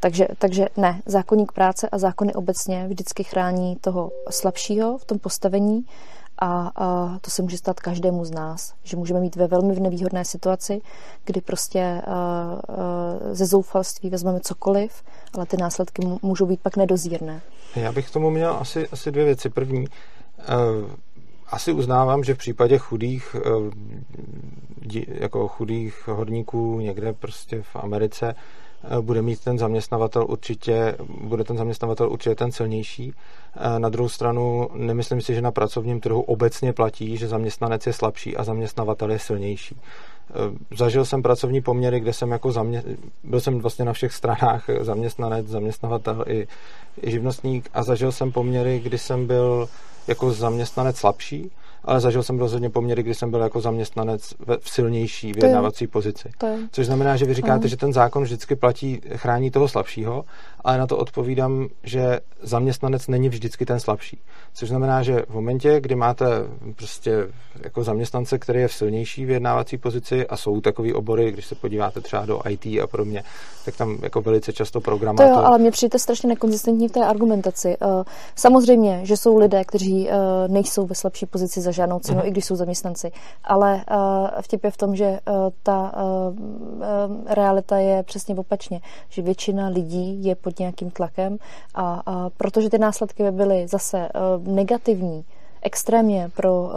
[0.00, 5.86] takže, takže ne, zákonník práce a zákony obecně vždycky chrání toho slabšího v tom postavení
[6.38, 10.24] a, a to se může stát každému z nás, že můžeme mít ve velmi nevýhodné
[10.24, 10.80] situaci,
[11.24, 12.58] kdy prostě a, a,
[13.32, 15.02] ze zoufalství vezmeme cokoliv,
[15.34, 17.40] ale ty následky můžou být pak nedozírné.
[17.76, 19.50] Já bych k tomu měl asi, asi dvě věci.
[19.50, 19.86] První,
[21.46, 23.36] asi uznávám, že v případě chudých
[25.06, 28.34] jako chudých horníků někde prostě v Americe
[29.00, 33.12] bude mít ten zaměstnavatel určitě, bude ten zaměstnavatel určitě ten silnější.
[33.78, 38.36] Na druhou stranu nemyslím si, že na pracovním trhu obecně platí, že zaměstnanec je slabší
[38.36, 39.76] a zaměstnavatel je silnější.
[40.30, 42.82] Eh, zažil jsem pracovní poměry, kde jsem jako zamě...
[43.24, 46.46] byl jsem vlastně na všech stranách zaměstnanec, zaměstnavatel i,
[47.02, 49.68] i živnostník a zažil jsem poměry, kdy jsem byl
[50.06, 51.50] jako zaměstnanec slabší
[51.84, 56.30] ale zažil jsem rozhodně poměry, kdy jsem byl jako zaměstnanec v silnější vyjednávací pozici.
[56.38, 56.58] To je.
[56.72, 57.66] Což znamená, že vy říkáte, Aha.
[57.66, 60.24] že ten zákon vždycky platí, chrání toho slabšího,
[60.64, 64.18] ale na to odpovídám, že zaměstnanec není vždycky ten slabší.
[64.54, 66.26] Což znamená, že v momentě, kdy máte
[66.76, 67.26] prostě
[67.64, 72.00] jako zaměstnance, který je v silnější vyjednávací pozici a jsou takový obory, když se podíváte
[72.00, 73.22] třeba do IT a podobně,
[73.64, 75.34] tak tam jako velice často programátor...
[75.34, 77.76] To jo, ale mě přijde strašně nekonzistentní v té argumentaci.
[77.82, 78.04] Eh,
[78.36, 80.14] samozřejmě, že jsou lidé, kteří eh,
[80.48, 82.26] nejsou ve slabší pozici za žádnou cenu, mm.
[82.26, 83.12] i když jsou zaměstnanci.
[83.44, 85.18] Ale eh, vtip je v tom, že
[85.62, 85.92] ta
[87.26, 91.38] realita je přesně opačně, že většina lidí je pod nějakým tlakem
[91.74, 94.08] a, a protože ty následky by byly zase
[94.38, 95.24] negativní,
[95.64, 96.70] extrémně pro uh,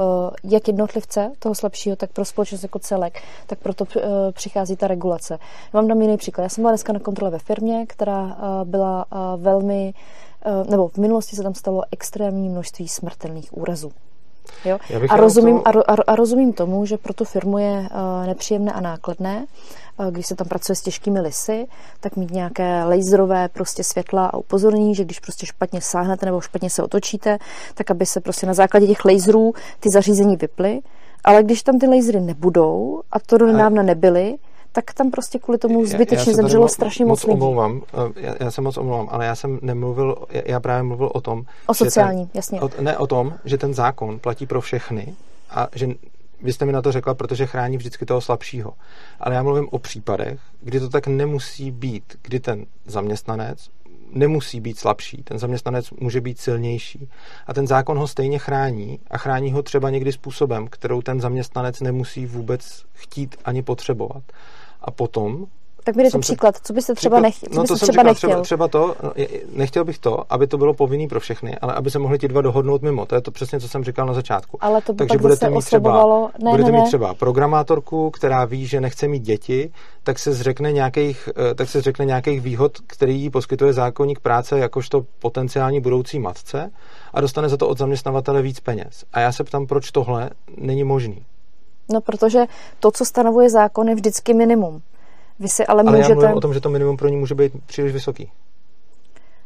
[0.43, 5.34] jak jednotlivce, toho slabšího, tak pro společnost jako celek, tak proto uh, přichází ta regulace.
[5.74, 6.43] Já vám dám jiný příklad.
[6.43, 8.34] Já jsem byla dneska na kontrole ve firmě, která uh,
[8.64, 9.93] byla uh, velmi,
[10.45, 13.91] uh, nebo v minulosti se tam stalo extrémní množství smrtelných úrazů.
[14.66, 14.78] Jo?
[15.10, 15.82] A, rozumím, tomu...
[15.89, 19.45] a, a, a rozumím tomu, že pro tu firmu je uh, nepříjemné a nákladné,
[20.00, 21.68] uh, když se tam pracuje s těžkými lisy,
[22.00, 26.70] tak mít nějaké laserové prostě světla a upozornění, že když prostě špatně sáhnete nebo špatně
[26.70, 27.38] se otočíte,
[27.74, 30.80] tak aby se prostě na základě těch laserů ty zařízení vyply.
[31.24, 34.36] Ale když tam ty lasery nebudou, a to do nedávna nebyly,
[34.78, 37.34] tak tam prostě kvůli tomu zbytečně zemřelo mo- strašně moc, lidí.
[37.34, 40.16] Omlouvám, eh, já, já se moc omlouvám, ale já jsem nemluvil,
[40.46, 41.44] já právě mluvil o tom...
[41.68, 42.62] O sociální, ten, jasně.
[42.62, 45.16] O, ne o tom, že ten zákon platí pro všechny
[45.50, 45.88] a že
[46.42, 48.74] vy jste mi na to řekla, protože chrání vždycky toho slabšího.
[49.20, 53.70] Ale já mluvím o případech, kdy to tak nemusí být, kdy ten zaměstnanec
[54.12, 57.10] nemusí být slabší, ten zaměstnanec může být silnější.
[57.48, 61.80] A ten zákon ho stejně chrání a chrání ho třeba někdy způsobem, kterou ten zaměstnanec
[61.80, 64.24] nemusí vůbec chtít ani potřebovat.
[64.82, 65.46] A potom
[65.88, 68.30] tak mi dejte příklad, co byste třeba, nech, co no, to třeba říkal, nechtěl?
[68.30, 69.12] Třeba, třeba to, no,
[69.56, 72.42] nechtěl bych to, aby to bylo povinný pro všechny, ale aby se mohli ti dva
[72.42, 73.06] dohodnout mimo.
[73.06, 74.58] To je to přesně, co jsem říkal na začátku.
[74.62, 76.06] Ale to by Takže budete mít třeba,
[76.44, 76.82] ne, budete ne, ne.
[76.82, 79.72] mít třeba programátorku, která ví, že nechce mít děti,
[80.04, 84.60] tak se zřekne nějakých, eh, tak se zřekne nějakých výhod, který jí poskytuje zákonník práce
[84.60, 86.72] jakožto potenciální budoucí matce
[87.14, 89.06] a dostane za to od zaměstnavatele víc peněz.
[89.14, 91.26] A já se ptám, proč tohle není možný.
[91.90, 92.46] No, protože
[92.80, 94.82] to, co stanovuje zákon, je vždycky minimum.
[95.40, 96.12] Vy si ale, ale můžete...
[96.12, 98.32] já mluvím o tom, že to minimum pro ní může být příliš vysoký.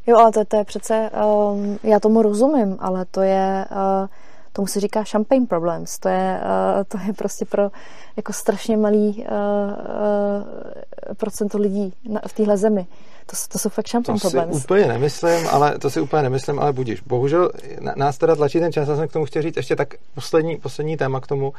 [0.07, 4.07] Jo, ale to, to je přece, um, já tomu rozumím, ale to je, uh,
[4.53, 7.71] tomu se říká champagne problems, to je, uh, to je prostě pro
[8.15, 12.87] jako strašně malý uh, uh, procento lidí na, v téhle zemi.
[13.31, 14.57] To, to jsou fakt champagne to problems.
[14.57, 17.01] si úplně nemyslím, ale to si úplně nemyslím, ale budíš.
[17.01, 17.51] Bohužel
[17.95, 20.97] nás teda tlačí ten čas, já jsem k tomu chtěl říct ještě tak poslední, poslední
[20.97, 21.53] téma k tomu.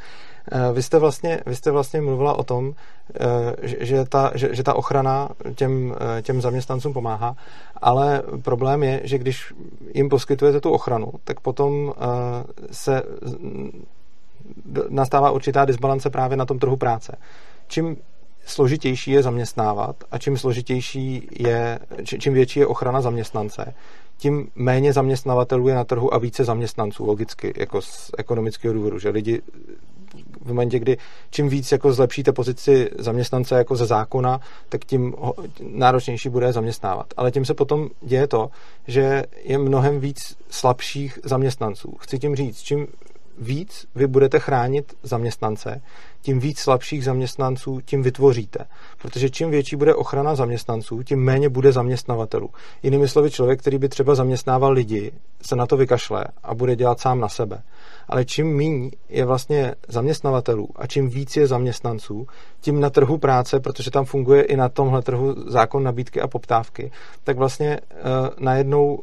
[0.51, 2.73] Eh, vy jste vlastně, vy jste vlastně mluvila o tom,
[3.15, 7.35] eh, že ta, že, že ta ochrana těm, eh, těm zaměstnancům pomáhá,
[7.81, 9.53] ale problém je, že když
[9.93, 11.93] jim poskytujete tu ochranu, tak potom
[12.71, 13.03] se
[14.89, 17.15] nastává určitá disbalance právě na tom trhu práce.
[17.67, 17.97] Čím
[18.45, 23.73] složitější je zaměstnávat a čím složitější je, čím větší je ochrana zaměstnance,
[24.17, 29.09] tím méně zaměstnavatelů je na trhu a více zaměstnanců, logicky, jako z ekonomického důvodu, že
[29.09, 29.41] lidi
[30.41, 30.97] v momentě, kdy
[31.29, 34.39] čím víc jako zlepšíte pozici zaměstnance jako ze zákona,
[34.69, 35.15] tak tím
[35.61, 37.13] náročnější bude zaměstnávat.
[37.17, 38.49] Ale tím se potom děje to,
[38.87, 41.95] že je mnohem víc slabších zaměstnanců.
[41.99, 42.87] Chci tím říct, čím
[43.37, 45.81] víc vy budete chránit zaměstnance,
[46.21, 48.65] tím víc slabších zaměstnanců tím vytvoříte.
[49.01, 52.49] Protože čím větší bude ochrana zaměstnanců, tím méně bude zaměstnavatelů.
[52.83, 55.11] Jinými slovy, člověk, který by třeba zaměstnával lidi,
[55.41, 57.61] se na to vykašle a bude dělat sám na sebe.
[58.07, 62.27] Ale čím méně je vlastně zaměstnavatelů a čím víc je zaměstnanců,
[62.61, 66.91] tím na trhu práce, protože tam funguje i na tomhle trhu zákon nabídky a poptávky,
[67.23, 67.99] tak vlastně uh,
[68.39, 68.99] najednou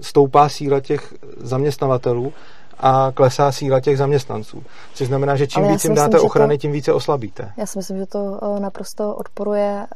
[0.00, 2.32] stoupá síla těch zaměstnavatelů
[2.80, 4.62] a klesá síla těch zaměstnanců.
[4.94, 7.52] Což znamená, že čím víc jim dáte myslím, ochrany, to, tím více oslabíte.
[7.56, 9.86] Já si myslím, že to eh, naprosto odporuje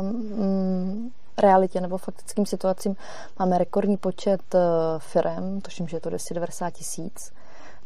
[0.00, 2.96] um, realitě nebo faktickým situacím.
[3.38, 4.60] Máme rekordní počet uh,
[4.98, 7.32] firm, tuším, že je to 290 tisíc.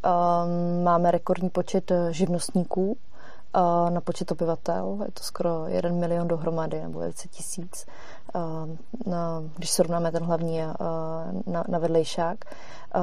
[0.05, 4.99] Um, máme rekordní počet živnostníků uh, na počet obyvatel.
[5.07, 7.87] Je to skoro 1 milion dohromady nebo velice tisíc.
[8.35, 9.15] Uh,
[9.57, 12.45] když srovnáme ten hlavní uh, na, na vedlejšák.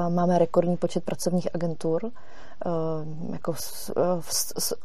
[0.08, 2.10] Máme rekordní počet pracovních agentur,
[3.32, 3.54] jako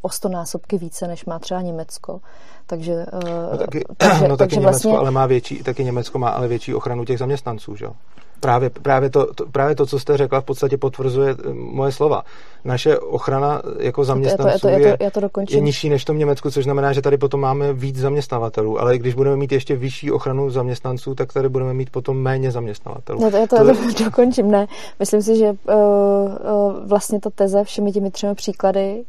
[0.02, 2.22] o 100 násobky více, než má třeba Německo.
[2.66, 3.06] Takže,
[3.52, 4.98] no taky, takže, no taky takže Německo vlastně...
[4.98, 7.94] ale má větší, taky Německo má ale větší ochranu těch zaměstnanců, že jo?
[8.40, 12.24] Právě, právě, to, to, právě to, co jste řekla, v podstatě potvrzuje eh, moje slova.
[12.66, 16.18] Naše ochrana jako zaměstnanců je, to, je, to, je, to je nižší než v tom
[16.18, 20.12] Německu, což znamená, že tady potom máme víc zaměstnavatelů, ale když budeme mít ještě vyšší
[20.12, 23.22] ochranu ochranu zaměstnanců, tak tady budeme mít potom méně zaměstnavatelů.
[23.22, 24.68] No to, já to, to, to dokončím, ne.
[25.00, 29.04] Myslím si, že uh, uh, vlastně ta teze všemi těmi třemi příklady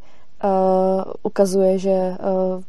[0.45, 2.63] uh, ukazuje, že uh,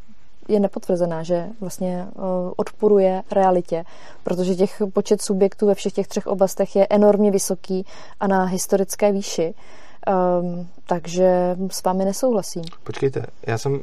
[0.47, 2.07] je nepotvrzená, že vlastně
[2.55, 3.83] odporuje realitě,
[4.23, 7.85] protože těch počet subjektů ve všech těch třech oblastech je enormně vysoký
[8.19, 9.53] a na historické výši.
[10.41, 12.63] Um, takže s vámi nesouhlasím.
[12.83, 13.81] Počkejte, já jsem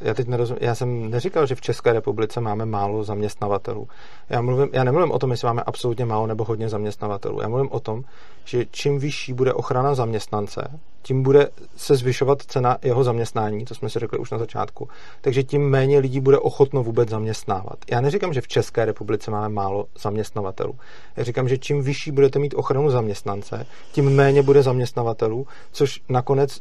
[0.00, 3.88] já teď nerozumím, já jsem neříkal, že v České republice máme málo zaměstnavatelů.
[4.28, 7.40] Já, mluvím, já nemluvím o tom, jestli máme absolutně málo nebo hodně zaměstnavatelů.
[7.40, 8.04] Já mluvím o tom,
[8.48, 13.90] že čím vyšší bude ochrana zaměstnance, tím bude se zvyšovat cena jeho zaměstnání, to jsme
[13.90, 14.88] si řekli už na začátku.
[15.20, 17.78] Takže tím méně lidí bude ochotno vůbec zaměstnávat.
[17.90, 20.74] Já neříkám, že v České republice máme málo zaměstnavatelů.
[21.16, 26.60] Já říkám, že čím vyšší budete mít ochranu zaměstnance, tím méně bude zaměstnavatelů, což nakonec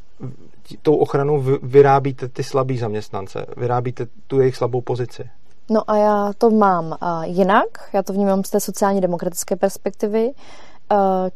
[0.82, 5.30] tou ochranou vyrábíte ty slabý zaměstnance, vyrábíte tu jejich slabou pozici.
[5.70, 10.32] No a já to mám jinak, já to vnímám z té sociálně demokratické perspektivy,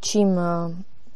[0.00, 0.36] čím, uh,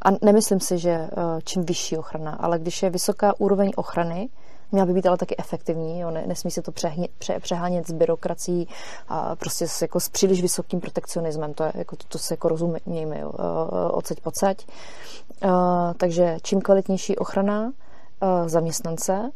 [0.03, 4.29] a nemyslím si, že uh, čím vyšší ochrana, ale když je vysoká úroveň ochrany,
[4.73, 7.93] měla by být ale taky efektivní, jo, ne, nesmí se to přehně, pře, přehánět s
[7.93, 8.69] byrokracií
[9.09, 12.49] a prostě s, jako s příliš vysokým protekcionismem, to, je, jako, to, to se jako
[12.49, 13.33] rozumějme, jo,
[13.91, 14.67] odsaď pocať.
[15.45, 15.51] Uh,
[15.97, 17.73] takže čím kvalitnější ochrana,
[18.47, 19.31] zaměstnance,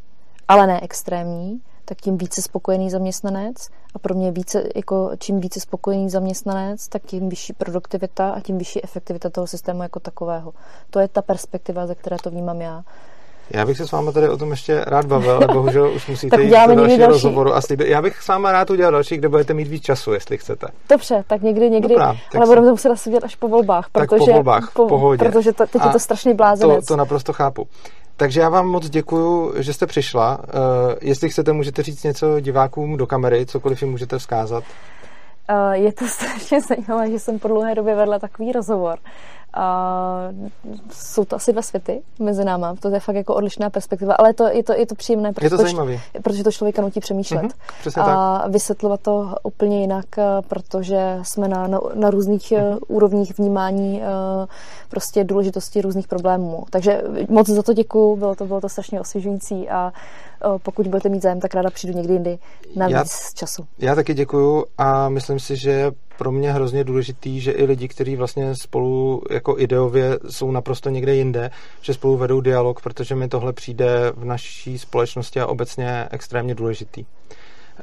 [0.48, 1.61] ale ne extrémní,
[1.91, 7.03] tak tím více spokojený zaměstnanec a pro mě více, jako čím více spokojený zaměstnanec, tak
[7.03, 10.53] tím vyšší produktivita a tím vyšší efektivita toho systému jako takového.
[10.91, 12.82] To je ta perspektiva, ze které to vnímám já.
[13.51, 16.43] Já bych se s vámi tady o tom ještě rád bavil, ale bohužel už musíte
[16.43, 17.12] jít do dalšího další.
[17.12, 17.55] rozhovoru.
[17.55, 20.38] A slíbil, já bych s váma rád udělal další, kde budete mít víc času, jestli
[20.38, 20.66] chcete.
[20.88, 23.88] Dobře, tak někdy, někdy, Dobrá, tak ale budeme to muset asi dělat až po volbách.
[23.93, 25.24] Protože, tak po volbách, po, pohodě.
[25.24, 26.86] Protože to, teď A je to strašný blázenec.
[26.86, 27.68] To, to naprosto chápu.
[28.20, 30.38] Takže já vám moc děkuju, že jste přišla.
[30.38, 30.44] Uh,
[31.00, 34.64] jestli chcete, můžete říct něco divákům do kamery, cokoliv jim můžete vzkázat.
[35.50, 38.98] Uh, je to strašně zajímavé, že jsem po dlouhé době vedla takový rozhovor.
[39.55, 40.28] A
[40.92, 44.44] jsou to asi dva světy mezi náma, to je fakt jako odlišná perspektiva, ale to,
[44.48, 46.01] je, to, je to příjemné, protože, je to, zajímavý.
[46.22, 48.51] protože to člověka nutí přemýšlet mm-hmm, a tak.
[48.51, 50.07] vysvětlovat to úplně jinak,
[50.48, 52.78] protože jsme na, na, na různých mm-hmm.
[52.88, 54.46] úrovních vnímání eh,
[54.88, 56.64] prostě důležitosti různých problémů.
[56.70, 60.29] Takže moc za to děkuju, bylo to, bylo to strašně osvěžující a eh,
[60.62, 62.38] pokud budete mít zájem, tak ráda přijdu někdy jindy
[62.76, 63.66] na víc já, času.
[63.78, 68.16] Já taky děkuju a myslím si, že pro mě hrozně důležitý, že i lidi, kteří
[68.16, 73.53] vlastně spolu jako ideově jsou naprosto někde jinde, že spolu vedou dialog, protože mi tohle
[73.53, 77.05] přijde v naší společnosti a obecně extrémně důležitý.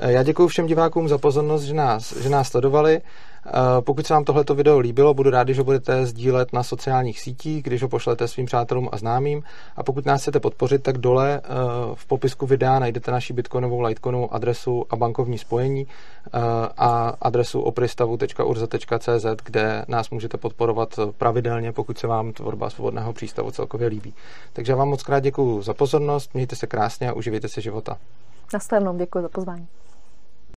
[0.02, 3.02] Já děkuji všem divákům za pozornost, že nás, že nás sledovali.
[3.48, 7.20] Eh, pokud se vám tohleto video líbilo, budu rád, že ho budete sdílet na sociálních
[7.20, 9.44] sítích, když ho pošlete svým přátelům a známým.
[9.76, 11.50] A pokud nás chcete podpořit, tak dole eh,
[11.94, 16.40] v popisku videa najdete naši bitcoinovou, litecoinovou adresu a bankovní spojení eh,
[16.78, 23.88] a adresu opristavu.urza.cz, kde nás můžete podporovat pravidelně, pokud se vám tvorba svobodného přístavu celkově
[23.88, 24.14] líbí.
[24.54, 27.98] Takže vám moc krát děkuji za pozornost, mějte se krásně a uživejte se života.
[28.54, 29.68] Nastavenou, děkuji za pozvání.